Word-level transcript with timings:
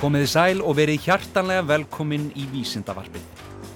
Komiði 0.00 0.28
sæl 0.32 0.62
og 0.64 0.78
verið 0.78 1.02
hjartanlega 1.04 1.60
velkomin 1.68 2.30
í 2.32 2.46
Vísindavarpið. 2.48 3.24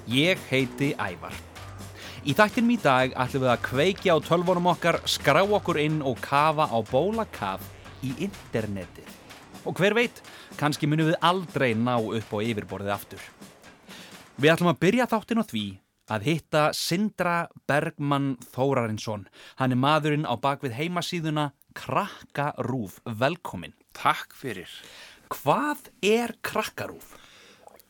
Ég 0.08 0.40
heiti 0.48 0.94
Ævar. 0.96 1.34
Í 2.24 2.32
þættinum 2.32 2.72
í 2.72 2.76
dag 2.80 3.12
ætlum 3.12 3.42
við 3.42 3.50
að 3.52 3.64
kveikja 3.66 4.16
á 4.16 4.24
tölvunum 4.24 4.70
okkar, 4.72 5.02
skrá 5.04 5.42
okkur 5.44 5.82
inn 5.82 5.98
og 6.00 6.16
kafa 6.24 6.64
á 6.72 6.78
bólakaf 6.88 7.68
í 8.00 8.14
internetið. 8.24 9.04
Og 9.68 9.76
hver 9.76 9.92
veit, 10.00 10.24
kannski 10.56 10.88
munum 10.88 11.12
við 11.12 11.20
aldrei 11.20 11.74
ná 11.76 11.98
upp 12.00 12.32
á 12.32 12.38
yfirborðið 12.40 12.96
aftur. 12.96 13.20
Við 14.40 14.54
ætlum 14.54 14.72
að 14.72 14.80
byrja 14.80 15.10
þáttin 15.12 15.44
á 15.44 15.48
því 15.52 15.66
að 16.08 16.28
hitta 16.30 16.66
Sindra 16.72 17.38
Bergmann 17.68 18.38
Þórarinsson. 18.56 19.28
Hann 19.60 19.76
er 19.76 19.84
maðurinn 19.84 20.24
á 20.24 20.32
bakvið 20.40 20.80
heimasíðuna 20.80 21.50
Krakkarúf. 21.76 23.02
Velkomin. 23.04 23.76
Takk 23.92 24.32
fyrir. 24.32 24.72
Hvað 25.32 25.88
er 26.04 26.34
Krakkarúf? 26.44 27.14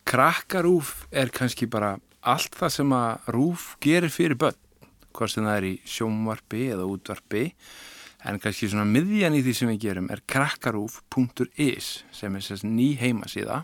Krakkarúf 0.07 1.07
er 1.11 1.33
kannski 1.35 1.67
bara 1.67 1.97
allt 2.23 2.55
það 2.55 2.73
sem 2.77 2.95
að 2.95 3.33
rúf 3.35 3.65
gerir 3.83 4.13
fyrir 4.13 4.39
börn. 4.39 4.61
Hvað 5.15 5.33
sem 5.33 5.47
það 5.47 5.59
er 5.59 5.67
í 5.69 5.75
sjómvarpi 5.89 6.63
eða 6.75 6.87
útvarpi. 6.91 7.45
En 8.25 8.41
kannski 8.41 8.71
svona 8.71 8.87
miðjan 8.89 9.37
í 9.37 9.43
því 9.45 9.55
sem 9.59 9.73
við 9.75 9.83
gerum 9.89 10.11
er 10.13 10.23
krakkarúf.is 10.31 11.89
sem 12.15 12.37
er 12.37 12.45
sérst 12.47 12.69
ný 12.69 12.95
heimasíða. 13.01 13.63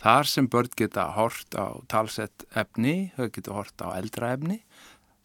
Þar 0.00 0.30
sem 0.30 0.48
börn 0.48 0.70
geta 0.76 1.08
hort 1.16 1.56
á 1.56 1.76
talsett 1.90 2.46
efni, 2.56 3.10
þau 3.16 3.28
geta 3.28 3.56
hort 3.56 3.84
á 3.84 3.88
eldra 3.96 4.34
efni. 4.36 4.60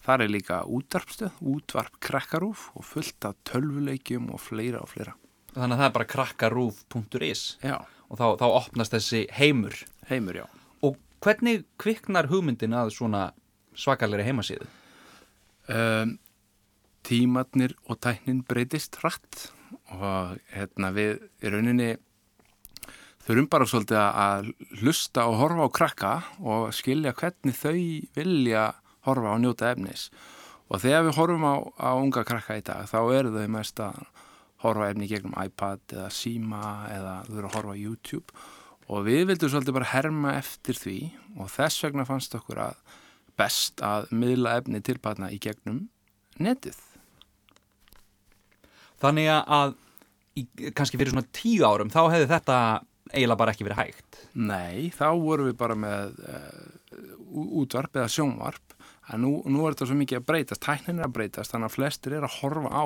Þar 0.06 0.26
er 0.26 0.34
líka 0.34 0.64
útvarpstöð, 0.70 1.38
útvarp 1.42 2.00
krakkarúf 2.04 2.70
og 2.76 2.86
fullt 2.86 3.26
af 3.26 3.40
tölvuleikjum 3.48 4.30
og 4.34 4.44
fleira 4.44 4.84
og 4.84 4.92
fleira. 4.92 5.16
Þannig 5.56 5.76
að 5.76 5.82
það 5.82 5.88
er 5.88 5.96
bara 5.98 6.12
krakkarúf.is 6.12 7.44
og 7.66 8.20
þá, 8.20 8.26
þá 8.38 8.48
opnast 8.52 8.94
þessi 8.94 9.26
heimur. 9.34 9.78
heimur 10.10 10.42
já. 10.42 10.46
Og 10.84 10.98
hvernig 11.24 11.64
kviknar 11.82 12.28
hugmyndin 12.30 12.76
að 12.76 12.92
svona 12.98 13.30
svakalegri 13.76 14.28
heimasíðu? 14.28 14.68
um, 15.70 16.18
tímatnir 17.06 17.76
og 17.90 18.00
tæknin 18.02 18.44
breytist 18.48 18.98
hratt 19.02 19.50
og 19.94 20.40
hérna 20.54 20.92
við 20.96 21.22
í 21.44 21.52
rauninni 21.54 21.92
þurfum 23.26 23.50
bara 23.50 23.68
svolítið 23.70 24.00
að 24.02 24.50
hlusta 24.82 25.28
og 25.30 25.38
horfa 25.42 25.68
á 25.70 25.76
krakka 25.78 26.14
og 26.42 26.74
skilja 26.76 27.14
hvernig 27.18 27.58
þau 27.58 27.78
vilja 28.18 28.66
horfa 29.06 29.36
og 29.36 29.44
njóta 29.44 29.72
efnis 29.74 30.10
og 30.70 30.82
þegar 30.82 31.08
við 31.08 31.18
horfum 31.20 31.46
á, 31.46 31.56
á 31.78 31.90
unga 31.98 32.26
krakka 32.26 32.58
í 32.58 32.66
dag 32.66 32.90
þá 32.90 33.00
eru 33.14 33.34
þau 33.36 33.48
mest 33.54 33.82
að 33.82 34.02
horfa 34.64 34.90
efni 34.92 35.10
gegnum 35.10 35.36
iPad 35.42 35.84
eða 35.94 36.12
Sima 36.14 36.66
eða 36.92 37.16
þau 37.28 37.38
eru 37.38 37.50
að 37.50 37.58
horfa 37.58 37.76
YouTube 37.80 38.46
og 38.86 39.06
við 39.08 39.24
vildum 39.32 39.52
svolítið 39.52 39.78
bara 39.80 39.92
herma 39.92 40.36
eftir 40.40 40.78
því 40.78 41.00
og 41.42 41.50
þess 41.52 41.86
vegna 41.86 42.06
fannst 42.08 42.38
okkur 42.38 42.62
að 42.68 42.82
best 43.36 43.82
að 43.84 44.12
miðla 44.16 44.60
efni 44.62 44.82
tilpatna 44.86 45.32
í 45.34 45.40
gegnum 45.44 45.88
netið. 46.40 46.78
Þannig 49.02 49.32
að 49.32 49.76
í, 50.40 50.46
kannski 50.76 51.00
fyrir 51.00 51.14
svona 51.14 51.34
tíu 51.36 51.66
árum 51.68 51.92
þá 51.92 52.02
hefði 52.14 52.30
þetta 52.32 52.60
eiginlega 53.12 53.40
bara 53.40 53.54
ekki 53.54 53.68
verið 53.68 53.82
hægt. 53.82 54.22
Nei, 54.34 54.90
þá 54.96 55.08
vorum 55.20 55.50
við 55.50 55.58
bara 55.60 55.76
með 55.78 56.16
uh, 56.26 56.64
útvarp 57.62 58.00
eða 58.00 58.12
sjónvarp 58.12 58.65
en 59.14 59.22
nú, 59.22 59.32
nú 59.46 59.64
er 59.66 59.76
þetta 59.76 59.90
svo 59.92 59.98
mikið 60.00 60.20
að 60.20 60.28
breytast, 60.32 60.64
tæknin 60.66 61.02
er 61.02 61.08
að 61.08 61.16
breytast 61.18 61.54
þannig 61.54 61.70
að 61.70 61.78
flestir 61.78 62.18
er 62.18 62.28
að 62.28 62.38
horfa 62.40 62.72
á 62.74 62.86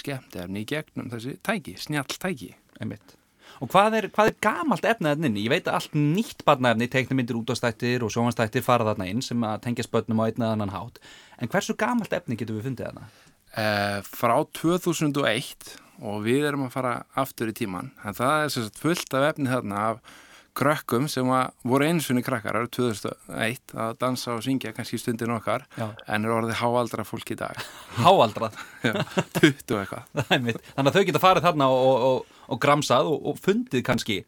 skemmtefni 0.00 0.62
í 0.62 0.68
gegnum 0.70 1.12
þessi 1.12 1.36
tæki, 1.46 1.76
snjall 1.80 2.10
tæki. 2.12 2.52
Einmitt. 2.80 3.16
Og 3.62 3.70
hvað 3.72 3.94
er, 4.00 4.08
hvað 4.12 4.30
er 4.30 4.36
gamalt 4.44 4.86
efnaðin 4.88 5.30
inn? 5.30 5.38
Ég 5.40 5.52
veit 5.52 5.68
að 5.70 5.78
allt 5.78 5.94
nýtt 5.96 6.44
barnaefni, 6.44 6.90
teiknumindir 6.92 7.38
útastættir 7.38 8.04
og 8.04 8.12
sjómanstættir 8.12 8.64
fara 8.64 8.84
þarna 8.90 9.08
inn 9.08 9.22
sem 9.24 9.46
að 9.48 9.62
tengja 9.64 9.86
spötnum 9.86 10.20
á 10.20 10.26
einn 10.26 10.42
eða 10.42 10.52
annan 10.58 10.74
hátt. 10.74 11.00
En 11.40 11.50
hversu 11.52 11.76
gamalt 11.78 12.12
efni 12.16 12.36
getur 12.36 12.58
við 12.58 12.68
fundið 12.68 12.90
þarna? 12.90 13.08
Uh, 13.56 13.98
frá 14.04 14.36
2001 14.58 15.70
og 16.04 16.26
við 16.26 16.44
erum 16.50 16.66
að 16.66 16.74
fara 16.74 16.94
aftur 17.16 17.48
í 17.48 17.56
tíman 17.56 17.94
en 18.04 18.16
það 18.18 18.42
er 18.42 18.50
sérst 18.52 18.80
fullt 18.82 19.14
af 19.16 19.30
efni 19.30 19.48
þarna 19.48 19.84
af 19.92 20.16
krökkum 20.56 21.06
sem 21.12 21.28
að 21.36 21.50
voru 21.68 21.86
einsunni 21.86 22.22
krakkar 22.24 22.56
árið 22.60 22.70
2001 22.78 23.74
að 23.86 23.98
dansa 24.00 24.34
og 24.34 24.44
syngja 24.46 24.72
kannski 24.76 24.98
stundin 25.00 25.34
okkar 25.36 25.66
Já. 25.76 25.90
en 26.08 26.24
eru 26.26 26.38
orðið 26.40 26.58
háaldra 26.62 27.04
fólk 27.06 27.34
í 27.34 27.38
dag 27.38 27.60
Háaldrað. 28.04 28.56
Já, 28.84 28.94
20 29.40 29.76
og 29.76 29.82
eitthvað. 29.82 30.08
Þannig 30.30 30.60
að 30.80 30.96
þau 30.96 31.04
geta 31.10 31.22
farið 31.22 31.46
þarna 31.48 31.68
og, 31.72 31.84
og, 31.90 32.06
og, 32.08 32.40
og 32.56 32.62
gramsað 32.64 33.10
og, 33.12 33.20
og 33.32 33.40
fundið 33.44 33.84
kannski 33.86 34.18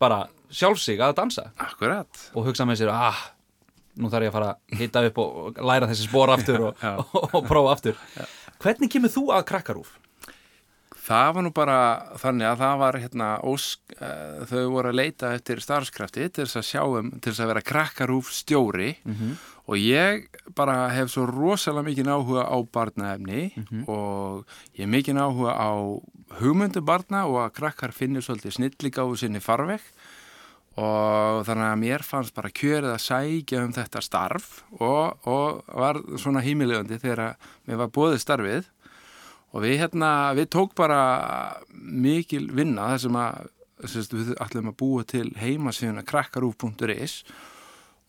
bara 0.00 0.22
sjálfsig 0.50 1.00
að 1.04 1.16
dansa 1.20 1.50
Akkurat 1.60 2.24
og 2.34 2.48
hugsa 2.48 2.64
með 2.68 2.80
sér, 2.82 2.92
ah, 2.94 3.20
nú 4.00 4.08
þarf 4.10 4.26
ég 4.26 4.32
að 4.32 4.36
fara 4.38 4.52
að 4.56 4.78
hita 4.80 5.02
upp 5.10 5.18
og, 5.22 5.60
læra 5.70 5.88
þessi 5.90 6.08
spór 6.08 6.32
aftur 6.34 6.70
og, 6.70 6.80
Já. 6.86 6.94
prófa 7.46 7.74
aftur. 7.76 8.00
Hvernig 8.60 8.92
kemur 8.92 9.12
þú 9.12 9.26
að 9.36 9.46
krakkarúf? 9.52 9.92
Það 11.00 11.30
var 11.34 11.44
nú 11.46 11.50
bara 11.56 11.78
þannig 12.20 12.46
að 12.50 12.58
það 12.60 12.80
var 12.82 12.98
hérna 13.00 13.28
ósk, 13.48 13.94
uh, 13.96 14.42
þau 14.50 14.64
voru 14.74 14.90
að 14.90 14.98
leita 15.00 15.32
eftir 15.36 15.62
starfskrafti 15.64 16.28
til 16.28 16.44
þess 16.44 16.60
að 16.60 16.68
sjá 16.68 16.82
um, 16.84 17.08
til 17.16 17.32
þess 17.32 17.44
að 17.44 17.50
vera 17.54 17.64
krakkarúf 17.70 18.32
stjóri 18.36 18.90
og 19.70 19.78
ég 19.78 20.26
bara 20.54 20.88
hef 20.90 21.10
svo 21.12 21.26
rosalega 21.30 21.86
mikið 21.86 22.10
áhuga 22.10 22.44
á 22.50 22.56
barnaefni 22.74 23.42
og 23.86 24.44
ég 24.74 24.84
hef 24.84 24.90
mikið 24.90 25.20
áhuga 25.22 25.52
á 25.54 25.70
hugmyndu 26.40 26.82
barna 26.82 27.26
og 27.26 27.44
að 27.44 27.54
krakkar 27.60 27.92
finnir 27.92 28.22
svolítið 28.22 28.56
snilligáðu 28.58 29.16
sinni 29.16 29.40
farveg. 29.40 29.80
Og 30.80 31.44
þannig 31.44 31.66
að 31.66 31.80
mér 31.80 32.02
fannst 32.06 32.34
bara 32.34 32.50
kjörið 32.50 32.92
að 32.94 33.02
sækja 33.02 33.64
um 33.64 33.72
þetta 33.74 34.00
starf 34.00 34.62
og, 34.78 35.18
og 35.26 35.64
var 35.66 35.98
svona 36.16 36.40
hímilegandi 36.40 36.98
þegar 37.02 37.24
að 37.24 37.48
mér 37.66 37.80
var 37.82 37.90
bóðið 37.96 38.22
starfið 38.22 38.68
og 39.50 39.64
við 39.64 39.80
hérna, 39.82 40.10
við 40.38 40.50
tók 40.54 40.74
bara 40.78 41.00
mikil 41.70 42.46
vinna 42.54 42.92
þar 42.92 43.02
sem 43.04 43.18
að 43.18 43.48
sérst, 43.88 44.14
við 44.14 44.32
ætlum 44.40 44.70
að 44.70 44.78
búa 44.80 45.04
til 45.08 45.28
heimasíðuna 45.40 46.04
krakkarúf.is 46.06 47.20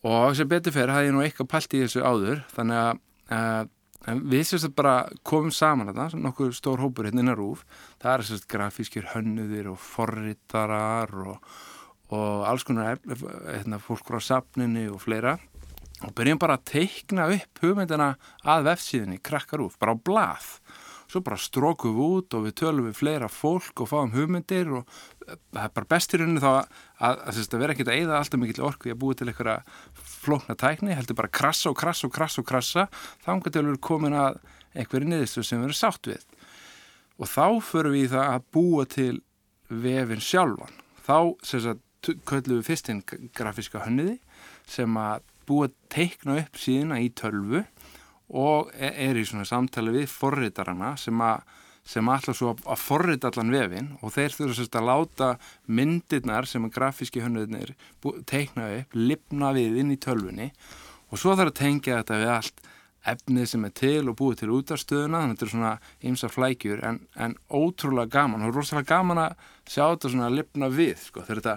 og 0.06 0.34
sem 0.36 0.48
betur 0.50 0.74
fyrir 0.74 0.92
hafði 0.92 1.10
ég 1.10 1.16
nú 1.16 1.22
eitthvað 1.24 1.52
pælt 1.54 1.76
í 1.76 1.84
þessu 1.84 2.02
áður 2.04 2.42
þannig 2.52 2.82
að 2.82 2.98
uh, 3.36 3.62
við 4.02 4.46
sérst 4.48 4.74
bara 4.74 4.96
komum 5.26 5.52
saman 5.54 5.92
þetta, 5.92 6.18
nokkur 6.18 6.54
stór 6.56 6.82
hópur 6.82 7.06
hérna 7.06 7.22
innan 7.22 7.38
rúf 7.38 7.62
það 8.02 8.14
er 8.14 8.26
sérst 8.28 8.48
grafískir 8.50 9.08
hönnuðir 9.14 9.70
og 9.72 9.78
forritarar 9.82 11.14
og, 11.22 11.54
og 12.12 12.44
alls 12.48 12.66
konar 12.66 12.98
hérna, 12.98 13.78
fólk 13.82 14.10
á 14.10 14.20
safninni 14.20 14.88
og 14.90 15.00
fleira. 15.04 15.38
Og 16.02 16.10
byrjum 16.18 16.40
bara 16.42 16.56
að 16.58 16.64
teikna 16.72 17.28
upp 17.30 17.60
hugmyndina 17.62 18.08
að 18.42 18.64
vefsíðinni 18.72 19.20
krakkarúf, 19.22 19.78
bara 19.78 19.94
á 19.94 20.02
blað 20.02 20.48
svo 21.12 21.22
bara 21.24 21.40
strókum 21.40 21.96
við 21.96 22.12
út 22.16 22.36
og 22.36 22.46
við 22.46 22.56
tölum 22.62 22.88
við 22.88 22.98
fleira 22.98 23.28
fólk 23.28 23.84
og 23.84 23.90
fáum 23.90 24.12
hugmyndir 24.14 24.70
og 24.78 24.94
eh, 25.26 25.36
það 25.52 25.66
er 25.66 25.74
bara 25.76 25.90
bestirinn 25.92 26.40
þá 26.40 26.48
að, 26.50 26.60
að, 26.98 27.22
að, 27.28 27.40
að 27.42 27.62
vera 27.62 27.76
ekkert 27.76 27.92
að 27.92 28.00
eyða 28.00 28.18
alltaf 28.18 28.42
mikill 28.42 28.66
orku 28.68 28.88
í 28.88 28.94
að 28.94 29.00
búa 29.02 29.18
til 29.18 29.28
einhverja 29.28 29.58
flókna 30.22 30.56
tækni, 30.58 30.96
heldur 30.96 31.18
bara 31.18 31.32
krassa 31.32 31.72
og 31.72 31.78
krassa 31.78 32.08
og 32.08 32.14
krassa 32.16 32.42
og 32.42 32.48
krassa, 32.48 32.86
þá 33.24 33.32
engar 33.34 33.52
til 33.52 33.64
við 33.64 33.72
erum 33.72 33.82
komin 33.84 34.16
að 34.16 34.40
einhverju 34.72 35.10
niðurstu 35.10 35.44
sem 35.44 35.60
við 35.60 35.68
erum 35.68 35.78
sátt 35.78 36.10
við. 36.10 36.26
Og 37.20 37.28
þá 37.28 37.46
förum 37.66 37.96
við 37.96 38.06
í 38.06 38.12
það 38.14 38.28
að 38.30 38.46
búa 38.56 38.86
til 38.88 39.14
vefin 39.82 40.22
sjálfan. 40.22 40.78
Þá 41.02 41.16
sem 41.46 41.64
sagt 41.66 42.12
köllum 42.26 42.60
við 42.60 42.68
fyrst 42.70 42.90
inn 42.90 43.02
grafíska 43.36 43.82
hönniði 43.84 44.16
sem 44.70 44.96
að 44.98 45.26
búa 45.46 45.68
að 45.68 45.76
teikna 45.92 46.38
upp 46.42 46.58
síðuna 46.58 47.00
í 47.02 47.10
tölvu 47.18 47.62
og 48.28 48.70
e- 48.74 48.94
er 49.08 49.18
í 49.18 49.26
svona 49.28 49.48
samtali 49.48 49.92
við 49.94 50.08
forritarana 50.12 50.94
sem 51.00 51.20
sem 51.82 52.06
ætla 52.06 52.34
svo 52.34 52.52
að 52.54 52.78
forrita 52.78 53.30
allan 53.32 53.50
vefin 53.50 53.88
og 54.00 54.12
þeir 54.14 54.36
þurfa 54.36 54.66
að 54.78 54.86
láta 54.86 55.30
myndirnar 55.66 56.46
sem 56.46 56.62
að 56.62 56.76
grafíski 56.76 57.22
hönnuðnir 57.24 57.74
teikna 58.30 58.68
upp, 58.78 58.94
lipna 58.94 59.50
við 59.56 59.80
inn 59.82 59.90
í 59.90 59.98
tölvunni. 59.98 60.52
Og 61.10 61.18
svo 61.18 61.34
þarf 61.34 61.52
að 61.52 61.58
tengja 61.58 61.98
þetta 61.98 62.20
við 62.20 62.32
allt 62.36 62.62
efnið 63.12 63.48
sem 63.50 63.64
er 63.66 63.72
til 63.74 64.02
og 64.12 64.16
búið 64.20 64.42
til 64.42 64.52
útarstöðuna 64.54 65.24
þannig 65.24 65.32
að 65.32 65.40
þetta 65.40 65.46
er 65.48 65.52
svona 65.56 65.72
ymsa 66.10 66.30
flækjur 66.30 66.84
en, 66.86 67.00
en 67.18 67.34
ótrúlega 67.50 68.14
gaman. 68.14 68.46
Og 68.46 68.54
rosalega 68.54 68.94
gaman 68.94 69.24
að 69.24 69.48
sjá 69.66 69.82
þetta 69.88 70.12
svona 70.12 70.28
að 70.30 70.38
lipna 70.38 70.70
við 70.70 70.94
sko, 71.08 71.24
þegar 71.26 71.42
þetta, 71.42 71.56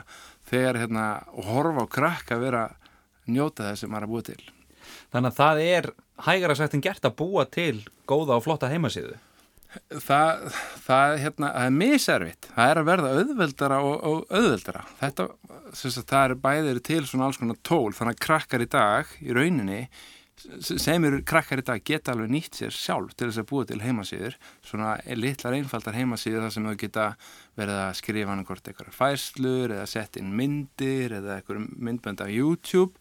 þegar 0.50 0.82
hérna 0.82 1.06
og 1.36 1.52
horfa 1.52 1.86
á 1.86 1.94
krakka 2.00 2.40
að 2.40 2.48
vera 2.48 2.66
njóta 3.30 3.70
þess 3.70 3.86
sem 3.86 3.94
maður 3.94 4.08
er 4.08 4.14
búið 4.16 4.28
til. 4.32 4.42
Þannig 5.14 5.32
að 5.32 5.40
það 5.44 5.64
er 5.66 5.92
hægara 6.24 6.56
sagt 6.58 6.76
en 6.78 6.84
gert 6.84 7.06
að 7.06 7.18
búa 7.20 7.46
til 7.52 7.84
góða 8.08 8.40
og 8.40 8.46
flotta 8.46 8.70
heimasíðu. 8.72 9.18
það, 10.06 10.46
það, 10.86 11.16
hérna, 11.20 11.52
það 11.52 11.66
er 11.66 11.78
miservitt. 11.80 12.50
Það 12.56 12.72
er 12.72 12.80
að 12.80 12.90
verða 12.90 13.14
auðveldara 13.20 13.80
og, 13.84 13.96
og 14.08 14.30
auðveldara. 14.32 14.84
Þetta, 15.02 15.30
það 15.76 16.20
er 16.22 16.36
bæðir 16.46 16.84
til 16.86 17.02
svona 17.06 17.30
alls 17.30 17.40
konar 17.42 17.60
tól. 17.64 17.96
Þannig 17.96 18.16
að 18.16 18.28
krakkar 18.28 18.64
í 18.64 18.70
dag 18.72 19.18
í 19.20 19.36
rauninni 19.36 19.82
sem 20.36 21.06
eru 21.08 21.22
krakkar 21.26 21.62
í 21.62 21.66
dag 21.66 21.84
geta 21.88 22.12
alveg 22.14 22.32
nýtt 22.34 22.60
sér 22.60 22.74
sjálf 22.76 23.14
til 23.16 23.30
þess 23.30 23.42
að 23.42 23.48
búa 23.50 23.68
til 23.70 23.80
heimasýður 23.82 24.36
svona 24.66 24.96
litlar 25.16 25.56
einfaldar 25.56 25.96
heimasýður 25.96 26.44
þar 26.46 26.54
sem 26.54 26.68
þau 26.68 26.80
geta 26.82 27.06
verið 27.56 27.80
að 27.86 27.94
skrifa 28.02 28.34
hann 28.34 28.44
hvort 28.48 28.68
eitthvað 28.68 28.98
fæslur 28.98 29.74
eða 29.78 29.88
sett 29.90 30.20
inn 30.20 30.34
myndir 30.36 31.16
eða 31.22 31.40
eitthvað 31.40 31.70
myndbönd 31.88 32.26
af 32.26 32.34
YouTube 32.34 33.00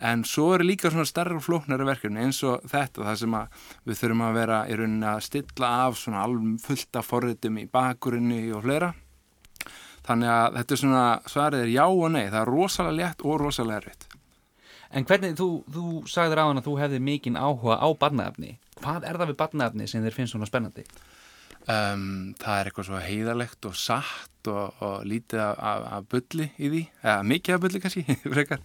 en 0.00 0.24
svo 0.24 0.54
eru 0.56 0.66
líka 0.66 0.90
svona 0.90 1.08
starra 1.08 1.36
og 1.36 1.44
flóknari 1.44 1.86
verkefni 1.88 2.24
eins 2.24 2.40
og 2.48 2.64
þetta 2.70 3.06
það 3.08 3.20
sem 3.22 3.36
við 3.88 4.00
þurfum 4.00 4.24
að 4.26 4.38
vera 4.40 4.60
í 4.68 4.78
rauninni 4.80 5.10
að 5.10 5.24
stilla 5.28 5.72
af 5.86 5.98
svona 6.00 6.24
alveg 6.24 6.60
fullt 6.64 7.00
af 7.00 7.10
forritum 7.10 7.60
í 7.60 7.66
bakurinni 7.70 8.42
og 8.56 8.64
fleira 8.64 8.94
þannig 10.06 10.32
að 10.36 10.56
þetta 10.60 10.76
er 10.76 10.82
svona 10.84 11.04
svarið 11.28 11.66
er 11.66 11.74
já 11.74 11.84
og 11.84 12.08
nei, 12.14 12.24
það 12.30 12.40
er 12.40 12.54
rosalega 12.54 12.98
létt 13.02 13.26
og 13.28 13.44
rosalega 13.44 13.82
erfitt 13.82 14.10
En 14.90 15.06
hvernig, 15.06 15.36
þú, 15.38 15.48
þú 15.70 15.84
sagðir 16.10 16.40
á 16.42 16.48
hann 16.48 16.58
að 16.58 16.66
þú 16.66 16.72
hefði 16.80 16.98
mikinn 17.06 17.38
áhuga 17.38 17.76
á 17.78 17.88
barnaefni. 17.94 18.56
Hvað 18.80 19.06
er 19.06 19.18
það 19.20 19.30
við 19.30 19.36
barnaefni 19.38 19.86
sem 19.86 20.02
þér 20.02 20.16
finnst 20.16 20.34
svona 20.34 20.48
spennandi? 20.50 20.82
Um, 21.70 22.32
það 22.40 22.56
er 22.56 22.70
eitthvað 22.70 22.88
svo 22.88 23.02
heiðalegt 23.04 23.68
og 23.68 23.76
satt 23.78 24.50
og, 24.50 24.80
og 24.82 25.04
lítið 25.06 25.42
af, 25.44 25.60
af, 25.70 25.86
af 25.94 26.08
bulli 26.10 26.48
í 26.56 26.70
því, 26.72 26.80
eða 27.04 27.28
mikið 27.30 27.54
af 27.54 27.62
bulli 27.62 27.82
kannski, 27.84 28.16
frekar. 28.34 28.64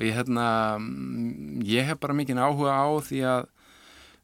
Og 0.00 0.04
ég, 0.08 0.14
hérna, 0.16 0.44
mm, 0.80 1.60
ég 1.68 1.84
hef 1.84 1.98
bara 2.00 2.16
mikinn 2.16 2.40
áhuga 2.40 2.72
á 2.72 2.88
því 3.04 3.18
að 3.28 3.42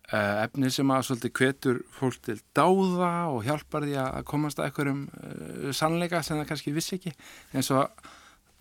uh, 0.08 0.44
efni 0.46 0.70
sem 0.72 0.92
að 0.92 1.02
svolítið 1.08 1.34
kvetur 1.36 1.80
fólk 1.92 2.20
til 2.24 2.38
dáða 2.56 3.10
og 3.28 3.42
hjálpar 3.44 3.84
því 3.84 3.98
að 4.00 4.22
komast 4.30 4.62
að 4.62 4.70
einhverjum 4.70 5.02
uh, 5.10 5.66
sannleika 5.76 6.22
sem 6.24 6.40
það 6.40 6.48
kannski 6.52 6.72
vissi 6.72 6.96
ekki. 6.96 7.12
eins 7.52 7.68
og 7.76 7.90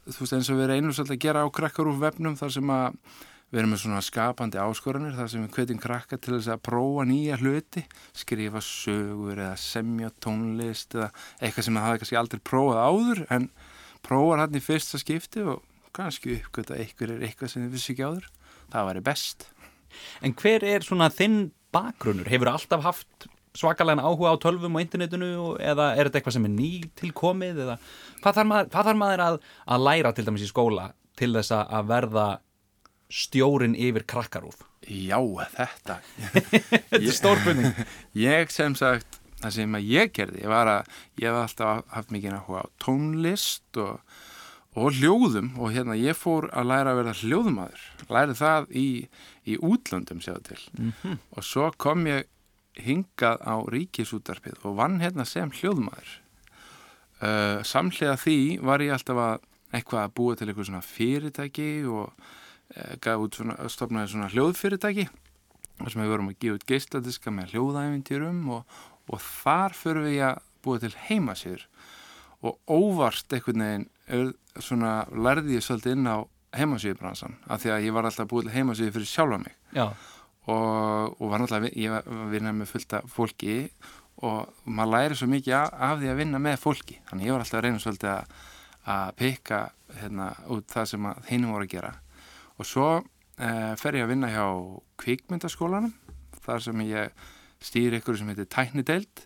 veist 0.06 0.36
eins 0.36 0.52
og 0.52 0.60
við 0.60 0.74
reynum 0.74 0.92
svolítið 0.92 1.16
að 1.16 1.24
gera 1.24 1.46
á 1.48 1.56
krakkar 1.56 1.88
úr 1.88 2.02
vefnum 2.04 2.36
þar 2.36 2.52
sem 2.58 2.74
að 2.76 2.98
við 3.54 3.62
erum 3.62 3.72
með 3.72 3.82
svona 3.86 4.02
skapandi 4.04 4.60
áskoranir 4.60 5.16
þar 5.16 5.30
sem 5.32 5.46
við 5.46 5.54
kveitjum 5.56 5.80
krakkar 5.80 6.20
til 6.20 6.34
þess 6.36 6.52
að 6.52 6.66
prófa 6.66 7.06
nýja 7.08 7.38
hluti, 7.40 7.86
skrifa 8.12 8.60
sögur 8.60 9.38
eða 9.38 9.56
semja 9.62 10.10
tónlist 10.20 10.98
eða 10.98 11.12
eitthvað 11.40 11.68
sem 11.70 11.78
það 11.80 11.88
hafi 11.88 12.02
kannski 12.02 12.20
aldrei 12.20 12.44
prófað 12.52 12.82
áður 12.84 13.24
en 13.38 13.48
prófar 14.06 14.44
hann 14.44 14.60
í 14.60 14.64
fyrsta 14.66 15.00
skipti 15.02 15.46
og 15.46 15.64
kannski 15.96 16.40
uppgöta 16.40 16.78
eitthvað 16.80 17.16
er 17.16 17.28
eitthvað 17.30 17.54
sem 17.54 17.66
þið 17.66 17.78
vissi 17.78 17.94
ekki 17.96 18.08
áður 18.08 18.30
það 18.74 18.90
væri 18.92 19.06
best 19.06 19.50
En 20.26 20.36
hver 20.36 20.66
er 20.68 20.86
svona 20.86 21.10
þinn 21.14 21.50
bakgrunnur? 21.76 22.30
Hefur 22.32 22.52
alltaf 22.52 22.86
haft 22.86 23.28
svakalega 23.56 24.04
áhuga 24.04 24.34
á 24.36 24.44
tölvum 24.44 24.76
og 24.76 24.84
internetinu 24.84 25.30
eða 25.64 25.94
er 25.96 26.10
þetta 26.10 26.20
eitthvað 26.20 26.38
sem 26.38 26.48
er 26.48 26.54
ný 26.56 26.72
tilkomið 27.00 27.62
eða 27.66 27.78
hvað 28.24 28.40
þarf 28.40 28.50
maður, 28.50 28.72
hvað 28.74 28.90
þarf 28.90 29.00
maður 29.00 29.24
að, 29.26 29.38
að 29.72 29.86
læra 29.88 30.12
til 30.16 30.26
dæmis 30.28 30.44
í 30.44 30.50
skóla 30.50 30.90
til 31.16 31.32
þess 31.38 31.56
að 31.56 31.92
verða 31.94 32.26
stjórin 33.16 33.78
yfir 33.80 34.04
krakkarúf? 34.12 34.66
Já, 34.86 35.18
þetta 35.56 36.02
Þetta 36.36 37.00
er 37.00 37.16
stórpunning 37.16 37.80
Ég 38.28 38.52
sem 38.54 38.76
sagt, 38.78 39.22
það 39.40 39.56
sem 39.62 39.80
að 39.80 39.88
ég 39.94 40.12
gerði 40.16 40.44
ég 40.44 40.52
var 40.52 40.74
að, 40.74 40.94
ég 41.22 41.32
hef 41.32 41.42
alltaf 41.46 41.96
haft 41.96 42.12
mikið 42.12 42.40
áhuga 42.42 42.66
á 42.68 42.74
tónlist 42.84 43.80
og, 43.82 44.20
og 44.76 44.96
hljóðum 44.98 45.54
og 45.56 45.72
hérna 45.72 45.96
ég 45.96 46.18
fór 46.20 46.50
að 46.52 46.70
læra 46.72 46.92
að 46.92 47.00
verða 47.00 47.16
hljóðumadur 47.22 47.84
lærið 48.12 48.40
það 48.42 48.72
í, 48.76 48.88
í 49.48 49.58
útlöndum 49.64 50.22
séu 50.24 50.42
til. 50.44 50.60
Mm 50.78 50.94
-hmm. 51.02 51.18
og 51.32 51.44
svo 51.44 51.72
kom 51.78 52.08
ég 52.08 52.26
hingað 52.76 53.40
á 53.40 53.56
ríkisútarpið 53.72 54.66
og 54.68 54.76
vann 54.76 55.00
hérna 55.00 55.26
sem 55.26 55.52
hljóðmaður. 55.52 56.20
Uh, 57.24 57.64
samlega 57.64 58.18
því 58.20 58.60
var 58.62 58.82
ég 58.84 58.92
alltaf 58.92 59.18
að 59.18 59.40
eitthvað 59.72 60.04
að 60.04 60.16
búa 60.16 60.36
til 60.36 60.48
eitthvað 60.50 60.66
svona 60.66 60.82
fyrirtæki 60.82 61.70
og 61.88 62.12
uh, 62.12 62.96
gaf 63.00 63.20
út 63.24 63.36
svona, 63.36 63.56
stopnaði 63.70 64.12
svona 64.12 64.30
hljóðfyrirtæki 64.34 65.08
þar 65.80 65.92
sem 65.92 66.02
við 66.02 66.12
vorum 66.12 66.30
að 66.32 66.40
gefa 66.40 66.58
út 66.60 66.68
geistadiska 66.70 67.32
með 67.32 67.56
hljóðæfintýrum 67.56 68.44
og, 68.50 68.78
og 69.12 69.24
þar 69.24 69.76
fyrir 69.76 70.08
við 70.08 70.22
að 70.30 70.44
búa 70.66 70.82
til 70.84 70.94
heimasýður 71.08 71.66
og 72.46 72.60
óvart 72.70 73.34
einhvern 73.36 73.64
veginn 73.66 74.34
svona 74.62 74.94
lærði 75.12 75.58
ég 75.58 75.66
svolítið 75.66 75.98
inn 75.98 76.10
á 76.10 76.18
heimasýðubransan 76.56 77.38
af 77.52 77.64
því 77.64 77.72
að 77.74 77.86
ég 77.88 77.96
var 77.96 78.08
alltaf 78.08 78.30
búið 78.32 78.48
til 78.48 78.56
heimasýðu 78.56 78.96
fyrir 78.96 79.10
sjálfa 79.10 79.40
mig. 79.42 79.56
Og, 80.46 81.16
og 81.20 81.32
var 81.32 81.42
náttúrulega, 81.42 81.74
ég 81.74 81.92
var 81.92 82.06
að 82.06 82.34
vinna 82.36 82.54
með 82.54 82.72
fullta 82.72 83.02
fólki 83.10 83.56
og 84.24 84.68
maður 84.70 84.92
læri 84.94 85.18
svo 85.20 85.28
mikið 85.32 85.58
af, 85.58 85.74
af 85.90 85.98
því 86.00 86.12
að 86.12 86.22
vinna 86.22 86.42
með 86.42 86.60
fólki. 86.62 87.00
Þannig 87.10 87.28
ég 87.28 87.36
var 87.36 87.44
alltaf 87.44 87.60
að 87.60 87.66
reyna 87.66 87.84
svolítið 87.84 88.12
að, 88.14 88.36
að 88.96 89.14
peka 89.20 89.62
hérna, 90.00 90.30
út 90.54 90.70
það 90.72 90.90
sem 90.92 91.10
heinum 91.32 91.56
voru 91.56 91.68
að 91.68 91.74
gera. 91.74 91.92
Og 92.56 92.70
svo 92.70 92.90
eh, 93.02 93.74
fer 93.82 94.00
ég 94.00 94.06
að 94.06 94.14
vinna 94.14 94.32
hjá 94.32 94.46
kvikmyndaskólanum 95.02 95.96
þar 96.46 96.64
sem 96.64 96.86
ég 96.86 97.26
stýri 97.66 98.00
ykkur 98.00 98.20
sem 98.20 98.30
heitir 98.30 98.48
tæknideild 98.54 99.26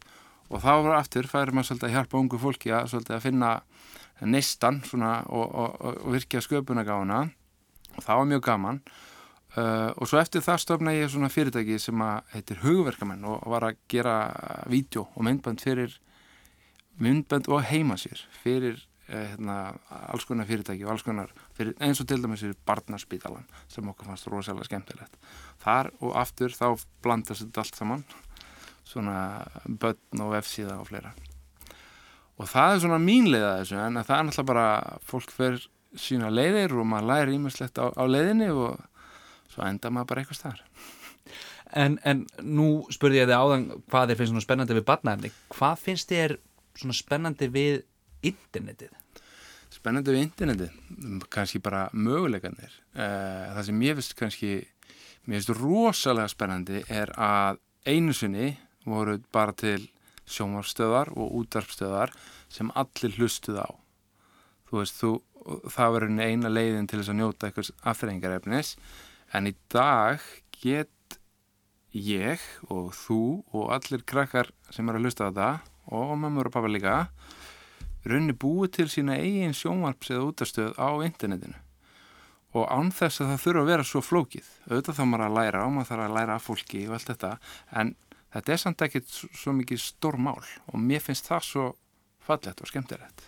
og 0.50 0.64
þá 0.64 0.72
var 0.86 0.98
aftur 0.98 1.30
færi 1.30 1.54
maður 1.54 1.70
svolítið 1.70 1.90
að 1.90 1.96
hjálpa 1.98 2.20
ungu 2.20 2.40
fólki 2.42 2.74
að, 2.74 2.96
að 3.00 3.24
finna 3.24 3.52
neistan 4.26 4.82
og, 4.94 5.46
og, 5.46 5.78
og 5.80 6.12
virkja 6.14 6.42
sköpunagána 6.44 7.22
og 7.96 8.04
það 8.04 8.20
var 8.20 8.30
mjög 8.34 8.44
gaman. 8.48 8.82
Uh, 9.58 9.90
og 9.98 10.06
svo 10.06 10.20
eftir 10.22 10.44
það 10.46 10.62
stofna 10.62 10.94
ég 10.94 11.10
svona 11.10 11.32
fyrirtæki 11.34 11.80
sem 11.82 12.02
að 12.06 12.36
heitir 12.36 12.60
hugverkamenn 12.62 13.24
og 13.26 13.48
var 13.50 13.66
að 13.66 13.80
gera 13.90 14.14
vídeo 14.70 15.08
og 15.16 15.26
myndband 15.26 15.64
fyrir 15.64 15.96
myndband 17.02 17.50
og 17.50 17.64
heimasýr 17.66 18.22
fyrir 18.44 18.78
uh, 18.78 19.16
hérna, 19.16 19.56
alls 20.14 20.28
konar 20.30 20.46
fyrirtæki 20.46 20.86
og 20.86 20.94
alls 20.94 21.06
konar 21.08 21.34
fyrir, 21.58 21.74
eins 21.82 21.98
og 21.98 22.06
til 22.12 22.22
dæmis 22.22 22.46
fyrir 22.46 22.60
barnaspítalan 22.70 23.50
sem 23.74 23.90
okkur 23.90 24.12
fannst 24.12 24.30
rosalega 24.30 24.70
skemmtilegt. 24.70 25.18
Þar 25.66 25.90
og 25.98 26.14
aftur 26.22 26.54
þá 26.54 26.86
blandast 27.02 27.48
þetta 27.48 27.66
allt 27.66 27.82
saman 27.82 28.06
svona 28.90 29.18
börn 29.66 30.24
og 30.26 30.38
F-síða 30.42 30.80
og 30.82 30.88
fleira 30.90 31.14
og 32.40 32.48
það 32.50 32.76
er 32.76 32.84
svona 32.86 33.02
mínlega 33.04 33.58
þessu 33.60 33.82
en 33.82 34.00
það 34.00 34.16
er 34.16 34.30
náttúrulega 34.30 34.50
bara 34.52 35.00
fólk 35.06 35.34
fyrir 35.36 35.68
sína 35.98 36.30
leiðir 36.32 36.76
og 36.78 36.88
maður 36.88 37.10
læri 37.10 37.36
ímestlegt 37.38 37.82
á, 37.82 37.90
á 37.90 38.04
leiðinni 38.06 38.50
og 38.54 38.80
svo 39.50 39.66
enda 39.66 39.92
maður 39.94 40.14
bara 40.14 40.24
eitthvað 40.24 40.42
starf 40.44 40.96
En, 41.78 42.00
en 42.02 42.24
nú 42.42 42.88
spurði 42.90 43.20
ég 43.20 43.28
þið 43.30 43.38
áðan 43.38 43.66
hvað 43.92 44.10
þér 44.10 44.18
finnst 44.18 44.32
svona 44.32 44.42
spennandi 44.46 44.78
við 44.80 44.86
barnaefni 44.88 45.30
hvað 45.54 45.84
finnst 45.84 46.10
þér 46.10 46.32
svona 46.80 46.96
spennandi 46.98 47.50
við 47.54 47.76
internetið? 48.26 48.96
Spennandi 49.70 50.16
við 50.16 50.24
internetið? 50.24 50.80
Kanski 51.30 51.62
bara 51.62 51.84
möguleikanir 51.94 52.74
eh, 52.74 53.52
það 53.54 53.62
sem 53.68 53.84
ég 53.86 54.00
finnst 54.00 54.18
kannski 54.18 54.52
mér 55.28 55.38
finnst 55.38 55.54
rosalega 55.60 56.34
spennandi 56.34 56.82
er 56.90 57.14
að 57.14 57.62
einu 57.86 58.18
sinni 58.18 58.56
voru 58.92 59.18
bara 59.34 59.56
til 59.58 59.90
sjómarstöðar 60.30 61.12
og 61.16 61.34
útarpstöðar 61.42 62.14
sem 62.52 62.70
allir 62.78 63.16
hlustuð 63.18 63.62
á. 63.66 63.70
Þú 64.70 64.82
veist, 64.82 65.00
þú, 65.02 65.12
það 65.74 65.96
verður 65.96 66.24
eina 66.28 66.52
leiðin 66.54 66.90
til 66.90 67.02
þess 67.02 67.14
að 67.14 67.20
njóta 67.22 67.50
eitthvað 67.50 67.72
afþreyingarefnis 67.92 68.76
en 69.34 69.50
í 69.50 69.56
dag 69.74 70.24
get 70.62 71.18
ég 71.96 72.42
og 72.70 72.94
þú 72.94 73.22
og 73.56 73.72
allir 73.74 74.06
krakkar 74.06 74.52
sem 74.70 74.90
eru 74.90 75.02
að 75.02 75.08
hlusta 75.08 75.26
á 75.26 75.30
þetta 75.30 75.50
og 75.98 76.14
mammur 76.22 76.50
og 76.50 76.54
pappa 76.54 76.70
líka 76.70 76.98
raunni 78.06 78.36
búið 78.38 78.76
til 78.78 78.88
sína 78.92 79.18
eigin 79.20 79.56
sjónvarps 79.58 80.12
eða 80.14 80.28
útastöð 80.30 80.78
á 80.78 80.90
internetinu. 81.04 81.58
Og 82.58 82.66
án 82.66 82.90
þess 82.94 83.22
að 83.22 83.34
það 83.34 83.42
þurfa 83.44 83.62
að 83.62 83.70
vera 83.70 83.86
svo 83.86 84.02
flókið 84.02 84.46
auðvitað 84.70 84.98
þá 84.98 85.04
maður 85.06 85.26
að 85.26 85.36
læra 85.38 85.66
og 85.66 85.74
maður 85.74 85.90
þarf 85.90 86.06
að 86.06 86.16
læra 86.18 86.38
af 86.38 86.46
fólki 86.48 86.86
og 86.88 86.96
allt 86.96 87.12
þetta 87.12 87.32
en 87.82 87.92
þetta 88.34 88.54
er 88.54 88.62
samt 88.62 88.86
ekkert 88.86 89.10
svo 89.12 89.54
mikið 89.58 89.82
stór 89.84 90.20
mál 90.22 90.40
og 90.40 90.78
mér 90.80 91.04
finnst 91.04 91.30
það 91.30 91.46
svo 91.48 91.68
fallett 92.24 92.62
og 92.62 92.70
skemmtilegt. 92.70 93.26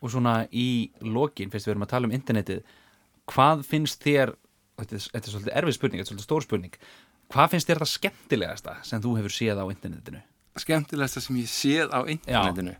Og 0.00 0.12
svona 0.14 0.46
í 0.56 0.90
lokin, 1.04 1.50
fyrst 1.52 1.68
við 1.68 1.74
erum 1.74 1.84
að 1.84 1.92
tala 1.92 2.08
um 2.08 2.14
internetið 2.16 2.62
hvað 3.30 3.66
finnst 3.68 4.00
þér 4.02 4.34
þetta 4.80 4.96
er, 4.96 5.06
þetta 5.12 5.26
er 5.26 5.34
svolítið 5.34 5.56
erfið 5.60 5.76
spurning, 5.76 6.00
þetta 6.00 6.08
er 6.08 6.12
svolítið 6.14 6.28
stór 6.28 6.46
spurning 6.46 6.76
hvað 7.30 7.54
finnst 7.54 7.70
þér 7.70 7.82
það 7.82 7.92
skemmtilegasta 7.94 8.76
sem 8.86 9.02
þú 9.04 9.14
hefur 9.20 9.34
séð 9.34 9.62
á 9.62 9.64
internetinu? 9.70 10.22
Skemmtilegasta 10.60 11.22
sem 11.22 11.38
ég 11.38 11.50
séð 11.50 11.92
á 11.94 12.00
internetinu? 12.10 12.74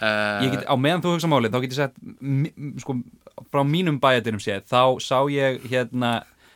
Uh, 0.00 0.46
get, 0.48 0.64
Á 0.64 0.74
meðan 0.80 1.04
þú 1.04 1.14
hugsa 1.14 1.30
málið, 1.30 1.52
þá 1.52 1.60
getur 1.64 1.74
ég 1.74 1.82
sett 1.82 2.82
sko, 2.82 2.96
frá 3.52 3.62
mínum 3.68 4.00
bæjadinum 4.02 4.42
séð 4.42 4.64
þá 4.70 4.82
sá 5.04 5.18
ég 5.32 5.66
hérna 5.68 6.14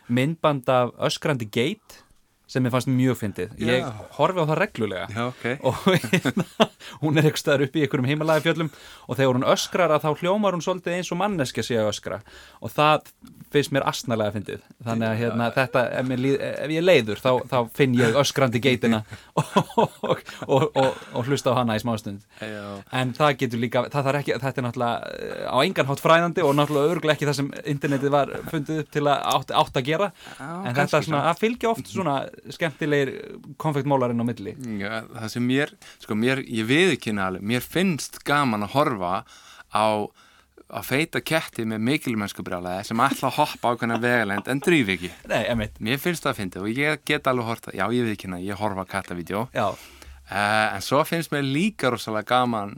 myndband 0.09 0.71
af 0.73 0.95
öskrandi 1.05 1.49
geit 1.53 2.01
sem 2.49 2.65
ég 2.65 2.73
fannst 2.73 2.89
mjög 2.91 3.19
fyndið. 3.21 3.57
Ég 3.61 3.83
Já. 3.83 3.89
horfi 4.17 4.41
á 4.41 4.49
það 4.49 4.61
reglulega. 4.63 5.07
Já, 5.13 5.25
ok. 5.29 5.47
og 5.69 5.83
hérna, 6.13 6.47
hún 7.03 7.19
er 7.21 7.29
eitthvað 7.29 7.43
staðar 7.43 7.67
upp 7.67 7.77
í 7.77 7.85
einhverjum 7.85 8.09
heimalagi 8.09 8.47
fjöllum 8.47 8.71
og 9.07 9.19
þegar 9.19 9.39
hún 9.39 9.51
öskrar 9.55 9.97
að 9.97 10.07
þá 10.07 10.23
hljómar 10.23 10.57
hún 10.57 10.65
svolítið 10.65 10.97
eins 10.97 11.13
og 11.13 11.21
manneskja 11.21 11.67
sé 11.67 11.77
að 11.81 11.91
öskra. 11.93 12.23
Og 12.65 12.73
það 12.73 13.11
finnst 13.53 13.73
mér 13.73 13.85
astnalega 13.89 14.35
fyndið. 14.35 14.65
Þannig 14.85 15.09
að 15.09 15.19
hérna, 15.23 15.49
þetta, 15.55 15.83
ef, 15.99 16.11
líð, 16.25 16.37
ef 16.49 16.73
ég 16.73 16.85
leiður 16.85 17.23
þá, 17.23 17.31
þá 17.49 17.57
finn 17.79 17.97
ég 17.97 18.19
öskrandi 18.21 18.61
geitina 18.65 19.01
og, 19.41 19.55
og, 19.79 20.23
og, 20.49 20.67
og, 20.77 21.21
hlusta 21.29 21.55
á 21.57 21.59
hana 21.61 21.79
í 21.79 21.83
smástund. 21.83 22.25
Já. 22.39 22.65
en 22.95 23.15
það 23.17 23.35
getur 23.43 23.63
líka, 23.63 23.85
það 23.93 24.09
þarf 24.09 24.21
ekki 24.21 24.37
þetta 24.43 24.61
er 24.61 24.67
náttúrulega 24.67 25.49
á 25.49 25.57
engan 25.65 25.89
hátt 25.89 26.03
fræðandi 26.05 26.45
og 26.45 26.55
náttúrulega 26.59 26.95
örgulega 26.95 27.17
ekki 27.17 27.29
það 27.29 27.39
sem 27.41 27.51
internetið 27.75 28.15
var 28.15 28.35
fundið 28.51 28.83
upp 28.83 28.93
til 28.95 29.05
að 29.07 29.25
átt, 29.33 29.55
átt 29.63 29.81
að 29.81 29.89
gera. 29.89 30.11
Já, 30.37 30.49
en 30.49 30.79
þetta 30.79 31.03
svona, 31.09 31.25
að 31.33 31.43
fylgja 31.45 31.73
oft 31.73 31.93
svona 31.93 32.19
skemmtilegir 32.55 33.13
konfektmólarinn 33.61 34.23
á 34.23 34.27
milli. 34.29 34.55
Já, 34.81 35.03
það 35.15 35.29
sem 35.35 35.45
mér, 35.49 35.75
sko 36.03 36.17
mér, 36.19 36.43
ég 36.47 36.69
viðkynna 36.69 37.29
alveg, 37.29 37.45
mér 37.53 37.67
finnst 37.67 38.23
gaman 38.27 38.67
að 38.67 38.75
horfa 38.77 39.13
á 39.75 39.89
að 40.69 40.85
feita 40.85 41.21
ketti 41.25 41.65
með 41.69 41.81
mikilmennsku 41.87 42.45
brjálæði 42.45 42.89
sem 42.91 43.01
ætla 43.01 43.31
að 43.31 43.39
hoppa 43.39 43.73
á 43.73 43.77
hvernig 43.81 44.03
vegalend 44.03 44.51
en 44.53 44.61
drýfi 44.65 44.97
ekki. 44.99 45.13
Nei, 45.31 45.45
emitt, 45.49 45.79
Mér 45.81 46.01
finnst 46.03 46.27
það 46.27 46.35
að 46.35 46.41
fyndi 46.43 46.61
og 46.61 46.69
ég 46.75 47.07
get 47.09 47.31
alveg 47.31 47.49
horta, 47.49 47.73
já 47.73 47.87
ég 47.89 48.09
viðkynna, 48.09 48.41
ég 48.45 48.61
horfa 48.61 48.85
já, 49.55 49.69
uh, 49.73 50.67
en 50.75 50.85
svo 50.85 51.01
finnst 51.09 51.33
mér 51.33 51.47
líka 51.47 51.91
rosalega 51.91 52.29
gaman 52.29 52.77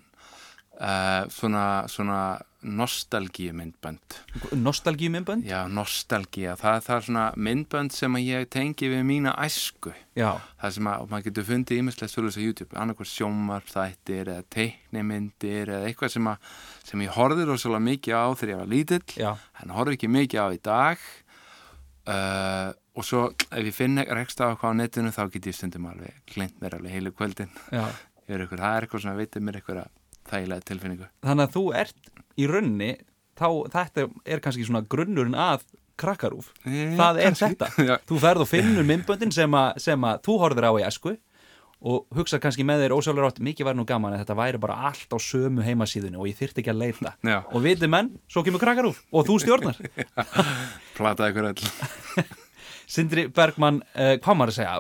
uh, 0.79 1.27
svona, 1.35 1.65
svona 1.91 2.21
nostalgíu 2.63 3.53
myndbönd. 3.57 4.17
nostalgíu 4.53 5.11
myndbönd 5.11 5.47
Já, 5.49 5.65
nostalgía, 5.69 6.57
það 6.61 6.77
er 6.77 6.83
það 6.85 7.05
svona 7.07 7.25
myndbönd 7.37 7.95
sem 7.95 8.19
ég 8.21 8.49
tengi 8.53 8.91
við 8.93 9.05
mína 9.09 9.33
æsku. 9.41 9.95
Já, 10.19 10.41
það 10.61 10.75
sem 10.77 10.91
að 10.91 11.07
maður 11.13 11.27
getur 11.29 11.49
fundið 11.49 11.81
ímislegt 11.81 12.13
svolítið 12.13 12.41
á 12.41 12.47
YouTube, 12.47 12.77
annarkvæð 12.83 13.11
sjómarþættir 13.15 14.33
eða 14.35 14.45
teiknimyndir 14.53 15.73
eða 15.73 15.89
eitthvað 15.89 16.15
sem, 16.17 16.29
að, 16.29 16.53
sem 16.91 17.07
ég 17.07 17.17
horfði 17.17 17.49
rosalega 17.49 17.87
mikið 17.89 18.21
á 18.21 18.27
þegar 18.35 18.53
ég 18.53 18.61
var 18.61 18.71
lítill. 18.75 19.03
Já, 19.17 19.33
en 19.63 19.75
horfði 19.79 19.99
ekki 19.99 20.13
mikið 20.19 20.45
á 20.45 20.47
í 20.53 20.61
dag. 20.71 21.09
Uh, 22.11 22.73
og 22.97 23.07
svo 23.07 23.27
ef 23.31 23.65
ég 23.65 23.75
finn 23.77 24.01
rekst 24.01 24.41
á 24.43 24.51
eitthvað 24.51 24.77
á 24.77 24.81
netinu 24.81 25.13
þá 25.15 25.23
get 25.33 25.49
ég 25.49 25.57
stundum 25.57 25.89
alveg 25.89 26.17
gleymt 26.33 26.61
mér 26.61 26.77
alveg 26.77 26.97
heilu 26.97 27.13
kvöldin. 27.15 27.53
Er 27.71 28.47
það 28.47 28.77
er 28.77 28.85
eitthvað 28.85 29.05
svona 29.05 29.19
veitir 29.19 29.45
mér 29.45 29.61
eitthvað 29.61 29.87
þægilega 30.31 30.67
tilfinningu. 30.69 31.09
Þannig 31.25 31.47
að 31.47 31.55
þú 31.57 31.63
ert 31.81 32.11
í 32.39 32.47
runni 32.51 32.93
þá 33.41 33.49
þetta 33.73 34.09
er 34.27 34.41
kannski 34.45 34.67
svona 34.69 34.85
grunnurinn 34.87 35.35
að 35.39 35.65
krakkarúf 36.01 36.53
Eh, 36.67 36.95
Það 36.97 37.19
er 37.21 37.27
kannski. 37.31 37.49
þetta. 37.55 37.69
Já. 37.89 37.97
Þú 38.09 38.21
ferð 38.23 38.45
og 38.45 38.49
finnur 38.49 38.87
myndböndin 38.89 39.33
sem, 39.33 39.55
a, 39.55 39.73
sem 39.81 40.01
að 40.09 40.23
þú 40.25 40.39
horfir 40.45 40.65
á 40.69 40.73
í 40.81 40.87
esku 40.87 41.17
og 41.81 42.07
hugsa 42.13 42.37
kannski 42.41 42.65
með 42.69 42.83
þér 42.85 42.93
ósjálfur 42.93 43.25
átt 43.31 43.39
mikið 43.41 43.65
væri 43.71 43.79
nú 43.81 43.87
gaman 43.89 44.13
að 44.13 44.21
þetta 44.21 44.35
væri 44.37 44.59
bara 44.61 44.75
allt 44.91 45.13
á 45.17 45.19
sömu 45.21 45.65
heimasíðunni 45.65 46.19
og 46.21 46.27
ég 46.29 46.37
þyrfti 46.37 46.61
ekki 46.61 46.73
að 46.75 46.81
leita. 46.83 47.13
Já. 47.25 47.39
og 47.49 47.63
viti 47.65 47.89
menn, 47.89 48.11
svo 48.29 48.43
kemur 48.45 48.61
krakkarúf 48.61 49.01
og 49.13 49.25
þú 49.29 49.39
stjórnar. 49.41 49.81
Plataði 50.99 51.41
öll. 51.53 51.71
Sindri 52.91 53.29
Bergmann, 53.33 53.81
uh, 53.95 54.17
hvað 54.21 54.37
maður 54.37 54.53
að 54.53 54.59
segja 54.59 54.77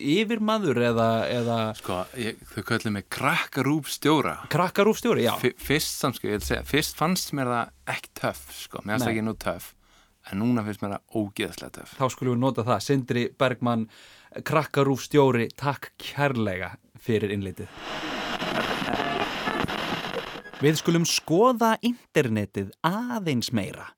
yfirmaður 0.00 0.82
eða, 0.90 1.08
eða 1.30 1.60
sko, 1.78 2.00
ég, 2.20 2.42
þau 2.54 2.66
kallið 2.72 2.96
mig 2.98 3.08
krakkarúb 3.12 3.88
stjóra 3.90 4.36
krakkarúf 4.52 5.00
stjóri, 5.00 5.24
já 5.28 5.34
fyrst 5.38 6.02
samskil, 6.02 6.36
segja, 6.44 6.64
fyrst 6.68 6.98
fannst 6.98 7.32
mér 7.36 7.52
það 7.52 7.96
ekki 7.96 8.14
töff, 8.20 8.44
sko, 8.64 8.84
mér 8.84 8.96
fannst 8.96 9.08
það 9.08 9.16
ekki 9.16 9.26
nú 9.28 9.38
töff 9.46 9.72
en 10.30 10.40
núna 10.40 10.64
finnst 10.64 10.82
mér 10.84 10.96
það 10.96 11.20
ógeðslega 11.20 11.74
töff. 11.78 11.96
Þá 11.98 12.06
skulum 12.14 12.36
við 12.36 12.42
nota 12.44 12.64
það. 12.66 12.82
Sindri 12.84 13.24
Bergmann, 13.40 13.86
krakkarúf 14.46 15.04
stjóri 15.04 15.48
takk 15.58 15.92
kærlega 16.00 16.74
fyrir 17.00 17.34
innlitið. 17.34 17.68
Við 20.64 20.80
skulum 20.80 21.04
skoða 21.08 21.74
internetið 21.84 22.72
aðeins 22.86 23.52
meira. 23.52 23.90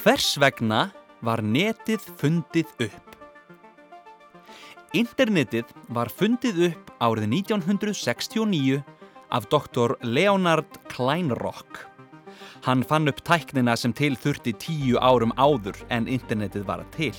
Hvers 0.00 0.32
vegna 0.40 0.86
var 1.20 1.42
netið 1.44 2.04
fundið 2.20 2.70
upp? 2.86 3.16
Internetið 4.96 5.68
var 5.92 6.10
fundið 6.10 6.62
upp 6.70 6.94
árið 6.98 7.28
1969 7.44 8.80
af 9.30 9.46
doktor 9.52 9.94
Leonard 10.02 10.80
Kleinrock. 10.90 11.84
Hann 12.64 12.82
fann 12.84 13.08
upp 13.08 13.20
tæknina 13.24 13.76
sem 13.78 13.92
til 13.96 14.16
þurfti 14.18 14.56
tíu 14.58 14.96
árum 14.98 15.32
áður 15.36 15.78
en 15.92 16.08
internetið 16.08 16.64
var 16.68 16.82
til. 16.96 17.14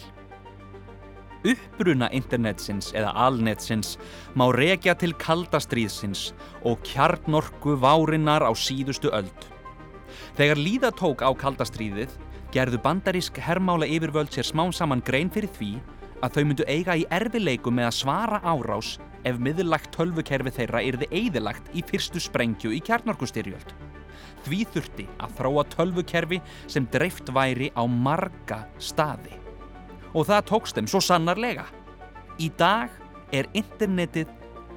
Uppruna 1.47 2.11
internetsins 2.13 2.91
eða 2.93 3.13
alnetsins 3.17 3.95
má 4.37 4.49
rekja 4.53 4.93
til 4.93 5.15
kaldastríðsins 5.17 6.33
og 6.67 6.83
kjarnorku 6.85 7.77
várinnar 7.81 8.45
á 8.45 8.51
síðustu 8.53 9.09
öld. 9.09 9.47
Þegar 10.37 10.61
líða 10.61 10.91
tók 10.93 11.23
á 11.25 11.31
kaldastríðið 11.33 12.11
gerðu 12.51 12.81
bandarísk 12.83 13.37
hermála 13.39 13.87
yfirvöld 13.87 14.31
sér 14.33 14.43
smám 14.43 14.73
saman 14.75 15.03
grein 15.07 15.29
fyrir 15.31 15.51
því 15.55 15.71
að 16.21 16.35
þau 16.35 16.43
myndu 16.49 16.65
eiga 16.67 16.97
í 16.99 17.05
erfileikum 17.13 17.77
með 17.79 17.87
að 17.87 17.97
svara 18.01 18.41
árás 18.43 18.97
ef 19.27 19.39
miðlægt 19.39 19.91
tölvukerfi 19.95 20.51
þeirra 20.57 20.81
yrði 20.83 21.07
eigðilagt 21.15 21.69
í 21.77 21.83
fyrstu 21.87 22.19
sprengju 22.21 22.73
í 22.75 22.81
kjarnorkustyrjöld. 22.83 23.71
Því 24.45 24.59
þurfti 24.73 25.05
að 25.21 25.35
þróa 25.37 25.65
tölvukerfi 25.71 26.41
sem 26.67 26.87
dreift 26.91 27.29
væri 27.33 27.69
á 27.77 27.83
marga 27.85 28.63
staði. 28.81 29.37
Og 30.11 30.27
það 30.27 30.47
tókst 30.49 30.77
þeim 30.77 30.89
svo 30.91 31.01
sannarlega. 31.05 31.67
Í 32.41 32.49
dag 32.57 32.91
er 33.31 33.47
internetið 33.55 34.27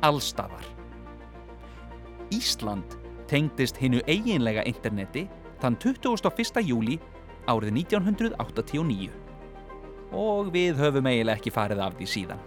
allstaðar. 0.05 0.69
Ísland 2.31 2.99
tengdist 3.31 3.81
hinnu 3.81 4.03
eiginlega 4.07 4.63
interneti 4.69 5.27
þann 5.63 5.79
21. 5.81 6.63
júli 6.69 7.01
árið 7.51 7.77
1989 7.85 9.11
og 10.15 10.51
við 10.55 10.79
höfum 10.79 11.09
eiginlega 11.11 11.39
ekki 11.41 11.53
farið 11.55 11.83
af 11.85 11.97
því 11.99 12.09
síðan. 12.11 12.43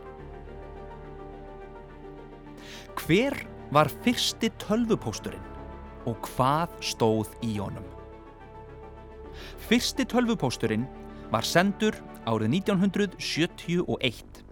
Hver 2.98 3.36
var 3.76 3.92
fyrsti 4.06 4.50
tölvupósturinn 4.64 5.44
og 6.08 6.18
hvað 6.32 6.74
stóð 6.94 7.34
í 7.46 7.58
honum? 7.60 7.86
Fyrsti 9.68 10.08
tölvupósturinn 10.10 10.88
var 11.32 11.46
sendur 11.46 11.98
árið 12.26 12.58
1971. 12.64 14.44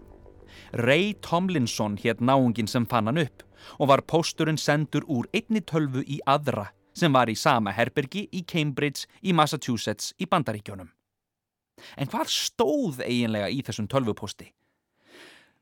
Ray 0.76 1.14
Tomlinson 1.24 1.96
hétt 2.02 2.20
náungin 2.20 2.68
sem 2.68 2.86
fann 2.86 3.08
hann 3.08 3.22
upp 3.22 3.44
og 3.80 3.90
var 3.90 4.04
pósturinn 4.04 4.60
sendur 4.60 5.06
úr 5.08 5.28
einni 5.34 5.62
tölvu 5.64 6.04
í 6.04 6.20
aðra 6.28 6.68
sem 6.96 7.12
var 7.12 7.30
í 7.30 7.36
sama 7.38 7.74
herbergi 7.76 8.26
í 8.32 8.44
Cambridge 8.48 9.06
í 9.22 9.34
Massachusetts 9.36 10.14
í 10.20 10.28
Bandaríkjónum. 10.30 10.88
En 12.00 12.08
hvað 12.08 12.32
stóð 12.32 13.02
eiginlega 13.04 13.50
í 13.52 13.60
þessum 13.64 13.88
tölvupósti? 13.92 14.48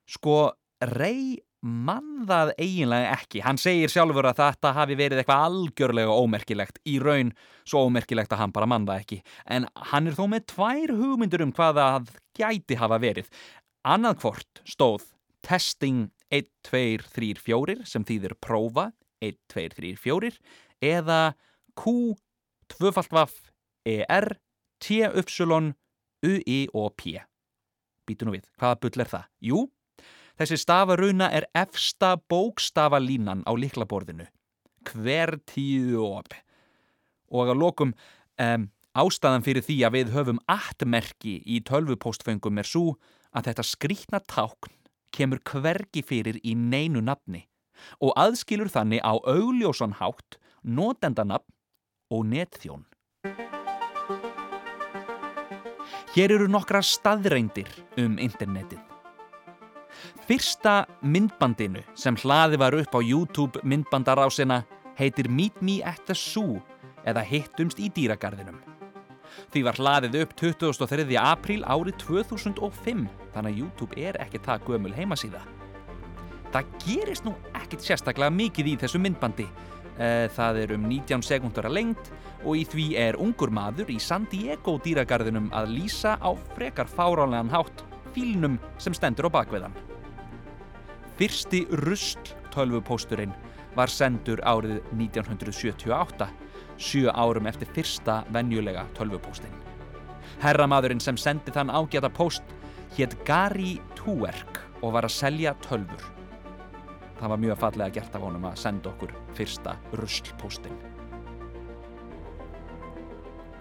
Sko, 0.07 0.53
Ray 0.95 1.41
mann 1.65 2.27
það 2.29 2.53
eiginlega 2.61 3.15
ekki. 3.17 3.41
Hann 3.45 3.59
segir 3.61 3.91
sjálfur 3.91 4.29
að 4.29 4.43
þetta 4.43 4.73
hafi 4.77 4.97
verið 5.01 5.23
eitthvað 5.23 5.45
algjörlega 5.49 6.17
ómerkilegt, 6.21 6.81
í 6.85 6.99
raun 7.01 7.33
svo 7.65 7.87
ómerkilegt 7.89 8.35
að 8.37 8.43
hann 8.43 8.55
bara 8.55 8.69
mann 8.69 8.87
það 8.89 9.01
ekki. 9.01 9.21
En 9.49 9.69
hann 9.93 10.11
er 10.11 10.19
þó 10.19 10.27
með 10.31 10.47
tvær 10.53 10.95
hugmyndur 10.99 11.47
um 11.47 11.55
hvað 11.57 11.81
það 11.81 12.13
gæti 12.37 12.79
hafa 12.81 13.01
verið. 13.01 13.31
Annað 13.85 14.21
hvort 14.23 14.63
stóð 14.69 15.09
testing 15.45 16.11
1, 16.33 16.51
2, 16.69 17.01
3, 17.17 17.33
4 17.41 17.81
sem 17.89 18.05
þýðir 18.05 18.37
prófa 18.45 18.91
1, 19.25 19.41
2, 19.53 19.67
3, 19.77 19.95
4 20.01 20.33
eða 20.85 21.35
Q, 21.79 22.15
tvöfalt 22.71 23.13
vaff, 23.15 23.39
ER, 23.89 24.37
T, 24.81 25.01
Y, 25.01 25.73
U, 26.25 26.35
I 26.47 26.61
og 26.73 26.93
P. 27.01 27.17
Býtu 28.05 28.29
nú 28.29 28.37
við, 28.37 28.45
hvaða 28.61 28.81
bull 28.83 29.01
er 29.01 29.11
það? 29.11 29.27
Jú, 29.49 29.65
þessi 30.41 30.61
stafaruna 30.61 31.31
er 31.33 31.49
efsta 31.57 32.15
bókstafalínan 32.31 33.45
á 33.49 33.53
liklaborðinu. 33.57 34.29
Kvertíðop. 34.85 36.37
Og 37.33 37.51
að 37.51 37.61
lokum, 37.61 37.95
um, 38.41 38.69
ástæðan 38.95 39.45
fyrir 39.45 39.65
því 39.65 39.79
að 39.87 39.97
við 39.97 40.15
höfum 40.15 40.41
attmerki 40.51 41.39
í 41.49 41.61
tölvupóstföngum 41.67 42.61
er 42.61 42.69
svo 42.69 42.95
að 43.35 43.51
þetta 43.51 43.67
skrítna 43.67 44.21
tákn 44.31 44.73
kemur 45.15 45.41
hvergi 45.47 46.03
fyrir 46.07 46.39
í 46.43 46.55
neinu 46.59 47.03
nafni 47.05 47.45
og 48.03 48.15
aðskilur 48.19 48.71
þannig 48.71 49.03
á 49.03 49.19
augljósan 49.19 49.99
hátt 50.65 50.77
notendanafn 50.77 51.53
og 52.11 52.25
netþjón. 52.27 52.85
Hér 56.15 56.31
eru 56.33 56.49
nokkra 56.49 56.81
staðreindir 56.83 57.69
um 57.99 58.19
internetið. 58.19 58.81
Fyrsta 60.27 60.87
myndbandinu 61.03 61.83
sem 61.95 62.17
hlaði 62.17 62.57
var 62.59 62.75
upp 62.75 62.95
á 62.95 63.01
YouTube 63.03 63.61
myndbandarásina 63.63 64.65
heitir 64.97 65.29
Meet 65.29 65.61
Me 65.61 65.83
at 65.83 66.01
the 66.07 66.15
Zoo 66.15 66.63
eða 67.05 67.23
Hittumst 67.23 67.79
í 67.79 67.91
dýragarðinum. 67.91 68.61
Því 69.51 69.63
var 69.65 69.75
hlaðið 69.75 70.23
upp 70.23 70.37
23. 70.37 71.17
apríl 71.19 71.65
árið 71.65 71.99
2005, 71.99 73.09
þannig 73.35 73.53
að 73.53 73.59
YouTube 73.59 73.99
er 73.99 74.17
ekki 74.23 74.39
það 74.39 74.65
gömul 74.69 74.95
heimasíða. 74.95 75.43
Það 76.53 76.71
gerist 76.87 77.25
nú 77.25 77.35
ekkit 77.55 77.83
sérstaklega 77.83 78.31
mikið 78.31 78.69
í 78.71 78.77
þessu 78.79 79.01
myndbandi. 79.03 79.49
Eh, 79.99 80.29
Það 80.35 80.61
er 80.63 80.75
um 80.75 80.87
19 80.91 81.23
sekundar 81.23 81.69
að 81.69 81.77
lengt 81.79 82.13
og 82.45 82.59
í 82.59 82.65
því 82.67 82.87
er 82.99 83.19
ungur 83.21 83.53
maður 83.55 83.93
í 83.95 83.99
San 84.03 84.27
Diego 84.31 84.77
dýragarðinum 84.83 85.53
að 85.55 85.71
lýsa 85.77 86.17
á 86.19 86.31
frekar 86.57 86.91
fáránlegan 86.91 87.53
hátt 87.53 87.85
fílnum 88.15 88.59
sem 88.79 88.95
stendur 88.95 89.31
á 89.31 89.37
bakveðan. 89.39 89.75
Fyrsti 91.15 91.63
rusl 91.85 92.35
tölvupósturinn 92.55 93.33
var 93.75 93.91
sendur 93.91 94.43
árið 94.47 94.81
1978, 94.95 96.29
sjö 96.79 97.11
árum 97.15 97.47
eftir 97.47 97.71
fyrsta 97.75 98.23
venjulega 98.35 98.85
tölvupóstinn. 98.99 99.55
Herramadurinn 100.43 101.03
sem 101.03 101.17
sendi 101.19 101.55
þann 101.55 101.71
ágæta 101.71 102.11
póst 102.11 102.43
hétt 102.99 103.15
Gary 103.27 103.79
Tuerk 103.99 104.61
og 104.83 104.95
var 104.95 105.07
að 105.07 105.17
selja 105.17 105.55
tölvur. 105.67 106.03
Það 107.19 107.31
var 107.33 107.43
mjög 107.45 107.59
fallega 107.63 107.95
gert 107.99 108.17
af 108.17 108.25
honum 108.27 108.47
að 108.49 108.61
senda 108.65 108.91
okkur 108.91 109.15
fyrsta 109.37 109.77
ruslpóstinn. 110.01 110.79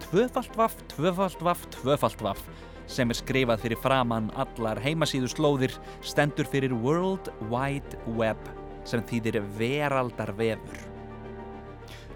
Tvöfalt 0.04 0.56
vaff, 0.58 0.76
tvöfalt 0.92 1.42
vaff, 1.42 1.66
tvöfalt 1.74 2.22
vaff 2.22 2.42
sem 2.90 3.08
er 3.08 3.16
skrifað 3.16 3.62
fyrir 3.64 3.80
framann 3.80 4.28
allar 4.38 4.78
heimasíðu 4.84 5.30
slóðir 5.32 5.72
stendur 6.04 6.48
fyrir 6.50 6.74
World 6.84 7.30
Wide 7.48 7.98
Web 8.18 8.40
sem 8.84 9.02
þýðir 9.08 9.40
veraldarvefur. 9.56 10.82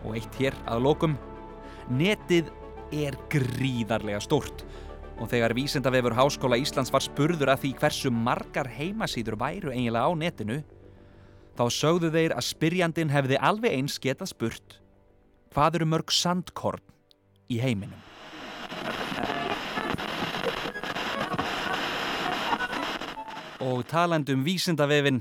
Og 0.05 0.19
eitt 0.19 0.37
hér 0.39 0.57
að 0.69 0.85
lokum, 0.85 1.17
netið 1.89 2.53
er 2.95 3.17
gríðarlega 3.33 4.21
stórt 4.25 4.65
og 5.19 5.27
þegar 5.33 5.55
vísindavefur 5.57 6.15
Háskóla 6.15 6.59
Íslands 6.61 6.93
var 6.95 7.03
spurður 7.03 7.51
að 7.53 7.65
því 7.65 7.73
hversu 7.81 8.13
margar 8.15 8.69
heimasíður 8.71 9.39
væru 9.41 9.73
eiginlega 9.75 10.07
á 10.07 10.13
netinu, 10.15 10.59
þá 11.59 11.65
sögðu 11.75 12.13
þeir 12.15 12.37
að 12.39 12.47
spyrjandin 12.47 13.11
hefði 13.11 13.39
alveg 13.43 13.75
eins 13.75 13.97
getað 13.99 14.31
spurt 14.31 14.77
hvað 15.51 15.81
eru 15.81 15.89
mörg 15.91 16.13
sandkorn 16.15 16.85
í 17.51 17.59
heiminum. 17.59 17.99
Og 23.59 23.83
talandi 23.91 24.37
um 24.37 24.45
vísindavefin, 24.47 25.19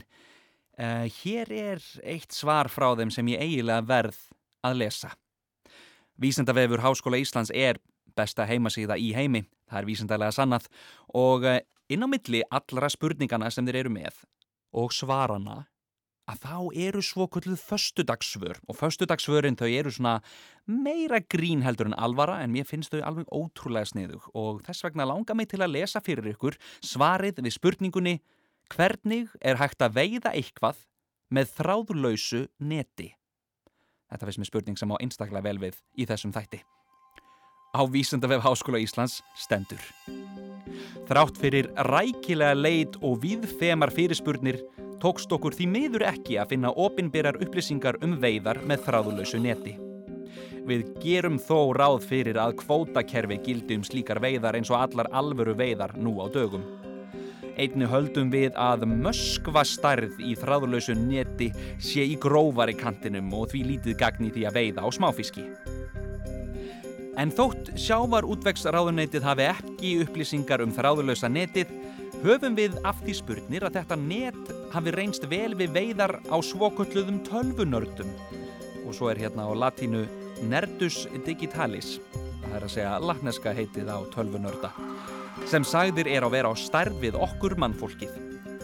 uh, 0.77 1.07
hér 1.23 1.49
er 1.51 1.87
eitt 2.05 2.35
svar 2.35 2.69
frá 2.69 2.91
þeim 2.99 3.09
sem 3.11 3.31
ég 3.33 3.41
eiginlega 3.41 3.87
verð 3.87 4.19
að 4.67 4.83
lesa. 4.83 5.09
Vísindavefur 6.21 6.83
Háskóla 6.85 7.17
Íslands 7.17 7.49
er 7.49 7.81
besta 8.17 8.45
heimasíða 8.45 8.99
í 9.01 9.09
heimi, 9.17 9.43
það 9.69 9.81
er 9.81 9.89
vísindalega 9.89 10.33
sannað 10.33 10.69
og 11.17 11.45
eh, 11.45 11.59
inn 11.93 12.05
á 12.05 12.07
milli 12.09 12.41
allra 12.49 12.89
spurningana 12.89 13.51
sem 13.53 13.65
þeir 13.67 13.83
eru 13.83 13.93
með 13.93 14.23
og 14.77 14.93
svarana 14.93 15.63
að 16.27 16.41
þá 16.43 16.55
eru 16.87 17.01
svo 17.05 17.27
kulluð 17.31 17.61
föstudagsvör 17.63 18.59
og 18.67 18.77
föstudagsvörin 18.77 19.57
þau 19.59 19.67
eru 19.69 19.93
svona 19.93 20.17
meira 20.67 21.21
grín 21.23 21.63
heldur 21.63 21.87
en 21.89 21.95
alvara 21.97 22.41
en 22.43 22.51
mér 22.51 22.67
finnst 22.67 22.91
þau 22.91 23.03
alveg 23.07 23.31
ótrúlega 23.31 23.87
sniðug 23.87 24.27
og 24.35 24.59
þess 24.67 24.83
vegna 24.83 25.07
langar 25.07 25.39
mig 25.39 25.49
til 25.51 25.61
að 25.63 25.77
lesa 25.77 26.03
fyrir 26.03 26.33
ykkur 26.33 26.59
svarið 26.83 27.39
við 27.39 27.55
spurningunni 27.55 28.17
hvernig 28.73 29.31
er 29.39 29.59
hægt 29.61 29.83
að 29.83 29.95
veiða 30.01 30.33
eitthvað 30.35 30.83
með 31.31 31.53
þráðlausu 31.57 32.45
neti? 32.59 33.13
Þetta 34.11 34.27
finnst 34.27 34.41
mér 34.41 34.51
spurning 34.51 34.79
sem 34.79 34.91
á 34.91 34.95
einstaklega 34.99 35.47
vel 35.47 35.59
við 35.59 35.79
í 35.99 36.07
þessum 36.07 36.35
þætti. 36.35 36.61
Á 37.75 37.81
Vísendavef 37.91 38.43
Háskóla 38.43 38.79
Íslands 38.79 39.19
stendur. 39.35 39.81
Þrátt 41.07 41.39
fyrir 41.39 41.67
rækilega 41.87 42.55
leit 42.55 42.95
og 43.03 43.19
viðfemar 43.23 43.91
fyrirspurnir 43.95 44.59
tókst 45.01 45.31
okkur 45.33 45.55
því 45.55 45.67
miður 45.73 46.07
ekki 46.09 46.39
að 46.41 46.53
finna 46.53 46.71
opinberar 46.73 47.37
upplýsingar 47.43 47.99
um 48.05 48.17
veiðar 48.21 48.61
með 48.67 48.85
þráðulösu 48.87 49.41
neti. 49.43 49.77
Við 50.67 50.83
gerum 50.99 51.37
þó 51.39 51.71
ráð 51.77 52.01
fyrir 52.09 52.39
að 52.41 52.57
kvótakerfi 52.59 53.37
gildi 53.45 53.77
um 53.79 53.85
slíkar 53.87 54.19
veiðar 54.19 54.57
eins 54.59 54.71
og 54.73 54.81
allar 54.81 55.07
alvöru 55.15 55.55
veiðar 55.55 55.95
nú 55.95 56.17
á 56.19 56.27
dögum. 56.27 56.65
Einni 57.57 57.87
höldum 57.89 58.29
við 58.29 58.51
að 58.59 58.83
möskva 58.91 59.63
starð 59.65 60.19
í 60.21 60.35
þráðulösu 60.37 60.93
neti 60.97 61.47
sé 61.81 62.03
í 62.05 62.17
grófari 62.21 62.75
kantinum 62.77 63.31
og 63.33 63.49
því 63.53 63.63
lítið 63.71 63.97
gagni 63.97 64.29
því 64.35 64.45
að 64.49 64.59
veiða 64.59 64.85
á 64.85 64.89
smáfiski. 64.93 65.47
En 67.17 67.31
þótt 67.33 67.71
sjávarútvegsráðuneytið 67.81 69.23
hafi 69.25 69.47
ekki 69.49 69.93
upplýsingar 70.03 70.61
um 70.61 70.75
þráðulösa 70.75 71.31
netið, 71.33 71.71
höfum 72.23 72.55
við 72.57 72.77
af 72.87 72.99
því 73.03 73.13
spurnir 73.17 73.65
að 73.67 73.79
þetta 73.79 73.97
net 74.01 74.53
hafi 74.73 74.93
reynst 74.95 75.27
vel 75.29 75.53
við 75.57 75.73
veiðar 75.75 76.17
á 76.29 76.37
svokölluðum 76.43 77.19
tölvunördum. 77.27 78.09
Og 78.87 78.95
svo 78.95 79.11
er 79.11 79.21
hérna 79.21 79.47
á 79.47 79.51
latínu 79.53 80.05
Nerdus 80.47 81.05
Digitalis, 81.25 81.97
það 82.43 82.55
er 82.55 82.65
að 82.67 82.73
segja 82.73 82.95
latneska 83.01 83.53
heitið 83.57 83.91
á 83.91 83.97
tölvunörda, 84.13 84.71
sem 85.49 85.65
sagðir 85.65 86.09
er 86.13 86.25
að 86.25 86.35
vera 86.37 86.53
á 86.53 86.55
stærð 86.57 87.01
við 87.01 87.19
okkur 87.19 87.57
mannfólkið. 87.61 88.13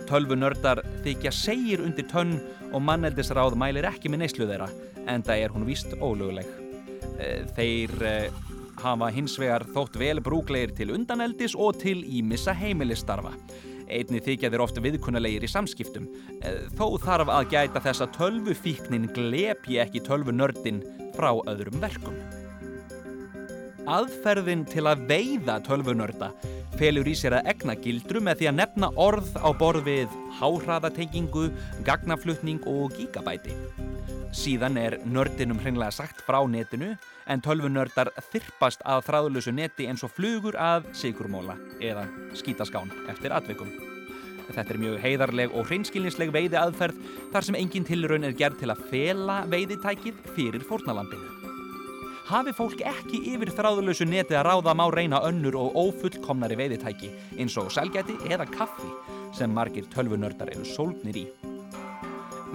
Tölvunördar 0.10 0.84
þykja 1.06 1.34
segir 1.34 1.84
undir 1.84 2.08
tönn 2.12 2.38
og 2.74 2.84
manneldisráð 2.86 3.58
mælir 3.60 3.88
ekki 3.90 4.12
með 4.12 4.26
neyslu 4.26 4.50
þeirra, 4.50 4.70
en 5.08 5.26
það 5.26 5.46
er 5.46 5.56
hún 5.56 5.68
víst 5.68 5.96
ólöguleg. 6.00 6.50
Eh, 7.20 7.44
Þeir 7.56 7.94
eh, 8.08 8.44
hafa 8.82 9.10
hins 9.14 9.38
vegar 9.40 9.66
þótt 9.74 10.00
vel 10.02 10.22
brúglegir 10.24 10.74
til 10.78 10.94
undaneldis 10.96 11.56
og 11.56 11.80
til 11.84 12.04
ímissa 12.04 12.56
heimilistarfa. 12.58 13.36
Einni 13.94 14.22
þykja 14.24 14.50
þeir 14.50 14.64
oft 14.64 14.80
viðkunnulegir 14.82 15.44
í 15.46 15.52
samskiptum. 15.52 16.08
Eh, 16.42 16.64
Þó 16.78 16.98
þarf 17.04 17.34
að 17.34 17.52
gæta 17.54 17.84
þess 17.84 18.06
að 18.06 18.16
tölvufíknin 18.18 19.12
glepi 19.14 19.82
ekki 19.84 20.04
tölvunördin 20.08 20.82
frá 21.18 21.36
öðrum 21.52 21.82
verkum. 21.84 22.18
Aðferðin 23.84 24.64
til 24.70 24.86
að 24.88 25.02
veiða 25.10 25.58
tölvunörda 25.66 26.30
felur 26.80 27.08
í 27.08 27.14
sér 27.18 27.36
að 27.38 27.50
egna 27.52 27.76
gildru 27.76 28.22
með 28.24 28.40
því 28.40 28.48
að 28.50 28.56
nefna 28.62 28.90
orð 29.00 29.34
á 29.36 29.50
borð 29.60 29.84
við 29.90 30.14
háhraðatengingu, 30.40 31.50
gagnaflutning 31.86 32.64
og 32.70 32.96
gigabæti. 32.96 33.56
Síðan 34.34 34.80
er 34.82 34.96
nördinum 35.06 35.60
hreinlega 35.62 35.94
sagt 35.94 36.24
frá 36.26 36.40
netinu 36.50 36.94
en 37.30 37.44
tölvunördar 37.44 38.10
þyrpast 38.32 38.82
að 38.88 39.04
þráðlösu 39.10 39.54
neti 39.54 39.90
eins 39.92 40.06
og 40.08 40.16
flugur 40.16 40.58
að 40.58 40.88
sigurmóla 40.98 41.60
eða 41.84 42.08
skítaskán 42.40 42.90
eftir 43.12 43.36
atvikum. 43.36 43.70
Þetta 44.48 44.74
er 44.74 44.82
mjög 44.82 45.00
heiðarleg 45.04 45.54
og 45.54 45.70
hreinskilnisleg 45.70 46.34
veiði 46.34 46.60
aðferð 46.60 47.00
þar 47.36 47.48
sem 47.48 47.60
engin 47.62 47.88
tilraun 47.88 48.28
er 48.28 48.36
gerð 48.40 48.64
til 48.64 48.74
að 48.74 48.84
fela 48.90 49.44
veiðitækið 49.52 50.28
fyrir 50.36 50.68
fórnalambinu. 50.68 51.43
Hafi 52.24 52.54
fólk 52.56 52.80
ekki 52.88 53.18
yfir 53.34 53.50
þráðlösu 53.52 54.06
neti 54.08 54.38
að 54.40 54.46
ráða 54.48 54.74
má 54.80 54.86
reyna 54.94 55.20
önnur 55.28 55.58
og 55.60 55.76
ófullkomnari 55.76 56.56
veiðitæki 56.56 57.10
eins 57.36 57.58
og 57.60 57.68
selgæti 57.76 58.16
eða 58.32 58.46
kaffi 58.48 58.88
sem 59.36 59.52
margir 59.52 59.90
tölvunördar 59.92 60.54
eru 60.54 60.64
sólgnir 60.64 61.20
í. 61.20 61.26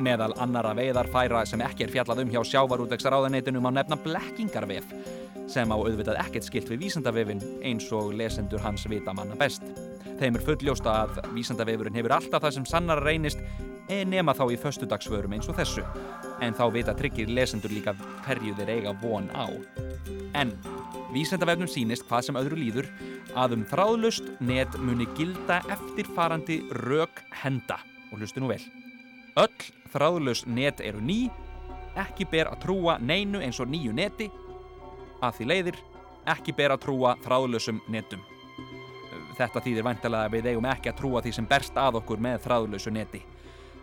Meðal 0.00 0.32
annara 0.40 0.72
veiðarfæra 0.78 1.44
sem 1.50 1.60
ekki 1.66 1.84
er 1.84 1.92
fjallað 1.92 2.24
um 2.24 2.32
hjá 2.32 2.40
sjávarútvegsráðaneytinu 2.48 3.60
má 3.60 3.68
nefna 3.76 3.98
blekkingarvef 4.00 4.88
sem 5.52 5.68
á 5.68 5.76
auðvitað 5.76 6.22
ekkert 6.22 6.48
skilt 6.48 6.72
við 6.72 6.86
vísendavefin 6.86 7.44
eins 7.60 7.92
og 7.92 8.14
lesendur 8.16 8.64
hans 8.64 8.88
vita 8.88 9.12
manna 9.12 9.36
best. 9.36 9.68
Þeim 10.16 10.38
er 10.38 10.46
fulljósta 10.48 10.96
að 11.04 11.20
vísendavefurinn 11.36 12.00
hefur 12.00 12.16
alltaf 12.16 12.46
það 12.46 12.56
sem 12.56 12.70
sannar 12.72 13.04
reynist 13.04 13.44
nema 13.88 14.34
þá 14.36 14.44
í 14.52 14.58
föstudagsvörum 14.60 15.34
eins 15.36 15.48
og 15.48 15.56
þessu. 15.58 15.84
En 16.44 16.54
þá 16.54 16.64
vita 16.74 16.94
tryggir 16.94 17.30
lesendur 17.32 17.72
líka 17.72 17.94
hverju 18.26 18.54
þeir 18.58 18.74
eiga 18.76 18.92
von 19.00 19.28
á. 19.32 19.48
En 20.36 20.52
vísendavefnum 21.14 21.70
sýnist 21.70 22.06
hvað 22.08 22.28
sem 22.28 22.38
öðru 22.38 22.58
líður 22.60 22.90
að 23.38 23.56
um 23.58 23.64
þráðlust 23.68 24.28
net 24.44 24.76
muni 24.80 25.08
gilda 25.16 25.60
eftirfarandi 25.72 26.60
rök 26.84 27.22
henda. 27.42 27.78
Og 28.12 28.20
hlustu 28.20 28.42
nú 28.42 28.52
vel. 28.52 28.62
Öll 29.38 29.68
þráðlaus 29.92 30.44
net 30.46 30.80
eru 30.84 31.00
ný, 31.00 31.28
ekki 31.98 32.26
ber 32.30 32.50
að 32.52 32.62
trúa 32.66 32.98
neinu 33.00 33.40
eins 33.42 33.60
og 33.60 33.70
nýju 33.70 33.94
neti, 33.96 34.28
að 35.24 35.38
því 35.38 35.48
leiðir 35.52 35.78
ekki 36.28 36.54
ber 36.56 36.74
að 36.74 36.84
trúa 36.84 37.14
þráðlausum 37.24 37.80
netum. 37.92 38.20
Þetta 39.38 39.62
þýðir 39.62 39.86
væntalega 39.86 40.28
að 40.28 40.34
við 40.34 40.48
eigum 40.52 40.66
ekki 40.66 40.90
að 40.90 40.98
trúa 40.98 41.22
því 41.22 41.32
sem 41.36 41.46
berst 41.48 41.76
að 41.78 42.00
okkur 42.00 42.22
með 42.22 42.40
þráðlausu 42.46 42.92
neti. 42.94 43.22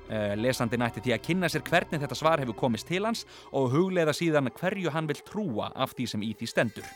Uh, 0.05 0.35
lesandi 0.37 0.77
nætti 0.77 1.01
því 1.01 1.15
að 1.15 1.23
kynna 1.25 1.47
sér 1.49 1.63
hvernig 1.65 2.01
þetta 2.03 2.15
svar 2.17 2.41
hefur 2.43 2.53
komist 2.59 2.85
til 2.85 3.01
hans 3.07 3.23
og 3.57 3.71
hugleiða 3.73 4.13
síðan 4.13 4.51
hverju 4.53 4.91
hann 4.93 5.07
vil 5.09 5.17
trúa 5.25 5.71
af 5.73 5.95
því 5.97 6.05
sem 6.11 6.25
í 6.25 6.29
því 6.37 6.49
stendur. 6.51 6.89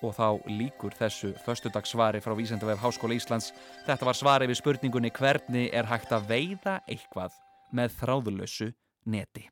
Og 0.00 0.14
þá 0.16 0.48
líkur 0.48 0.96
þessu 0.96 1.34
föstudagssvari 1.44 2.22
frá 2.24 2.32
Vísendavef 2.36 2.80
Háskóla 2.80 3.16
Íslands. 3.16 3.50
Þetta 3.84 4.08
var 4.08 4.16
svari 4.16 4.48
við 4.48 4.60
spurningunni 4.60 5.10
hvernig 5.12 5.68
er 5.76 5.88
hægt 5.88 6.12
að 6.12 6.28
veiða 6.30 6.78
eitthvað 6.88 7.36
með 7.76 7.92
þráðlausu 8.00 8.70
neti. 9.12 9.44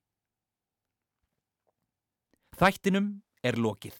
Þættinum 2.54 3.08
er 3.44 3.58
lokið. 3.58 3.96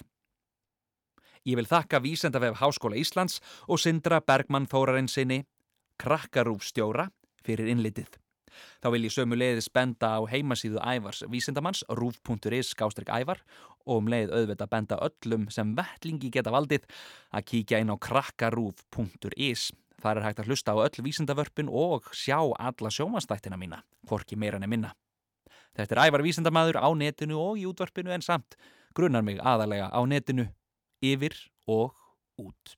Ég 1.44 1.58
vil 1.58 1.68
þakka 1.68 2.00
Vísendavef 2.00 2.60
Háskóla 2.62 2.96
Íslands 2.96 3.40
og 3.68 3.80
Sindra 3.82 4.22
Bergmann 4.24 4.68
Þórarinsinni, 4.70 5.42
krakkarúfstjóra, 6.00 7.10
fyrir 7.44 7.70
innlitið. 7.72 8.18
Þá 8.82 8.88
vil 8.94 9.06
ég 9.06 9.14
sömu 9.14 9.38
leiðis 9.38 9.70
benda 9.74 10.14
á 10.14 10.20
heimasíðu 10.30 10.78
ævars 10.78 11.24
vísindamanns 11.30 11.82
rúf.is 11.90 12.72
skástrík 12.74 13.10
ævar 13.10 13.40
og 13.84 14.02
um 14.02 14.10
leið 14.10 14.34
auðvitað 14.34 14.70
benda 14.70 14.98
öllum 15.06 15.48
sem 15.52 15.72
vettlingi 15.76 16.30
geta 16.32 16.52
valdið 16.54 16.86
að 17.34 17.48
kíkja 17.50 17.80
inn 17.82 17.92
á 17.92 17.96
krakkarúf.is. 17.98 19.72
Þar 20.04 20.20
er 20.20 20.26
hægt 20.28 20.42
að 20.42 20.52
hlusta 20.52 20.74
á 20.76 20.84
öll 20.84 21.04
vísindavörpin 21.06 21.70
og 21.72 22.10
sjá 22.12 22.38
alla 22.38 22.92
sjómanstættina 22.92 23.58
mína, 23.58 23.82
hvorki 24.08 24.36
meira 24.36 24.60
minna. 24.60 24.92
Þetta 25.74 25.96
er 25.96 26.02
ævar 26.06 26.22
vísindamadur 26.22 26.78
á 26.78 26.88
netinu 26.94 27.40
og 27.40 27.58
í 27.58 27.66
útvarpinu 27.66 28.12
en 28.14 28.22
samt 28.22 28.58
grunnar 28.94 29.24
mig 29.26 29.40
aðalega 29.42 29.90
á 29.90 30.00
netinu, 30.06 30.46
yfir 31.02 31.34
og 31.66 31.96
út. 32.38 32.76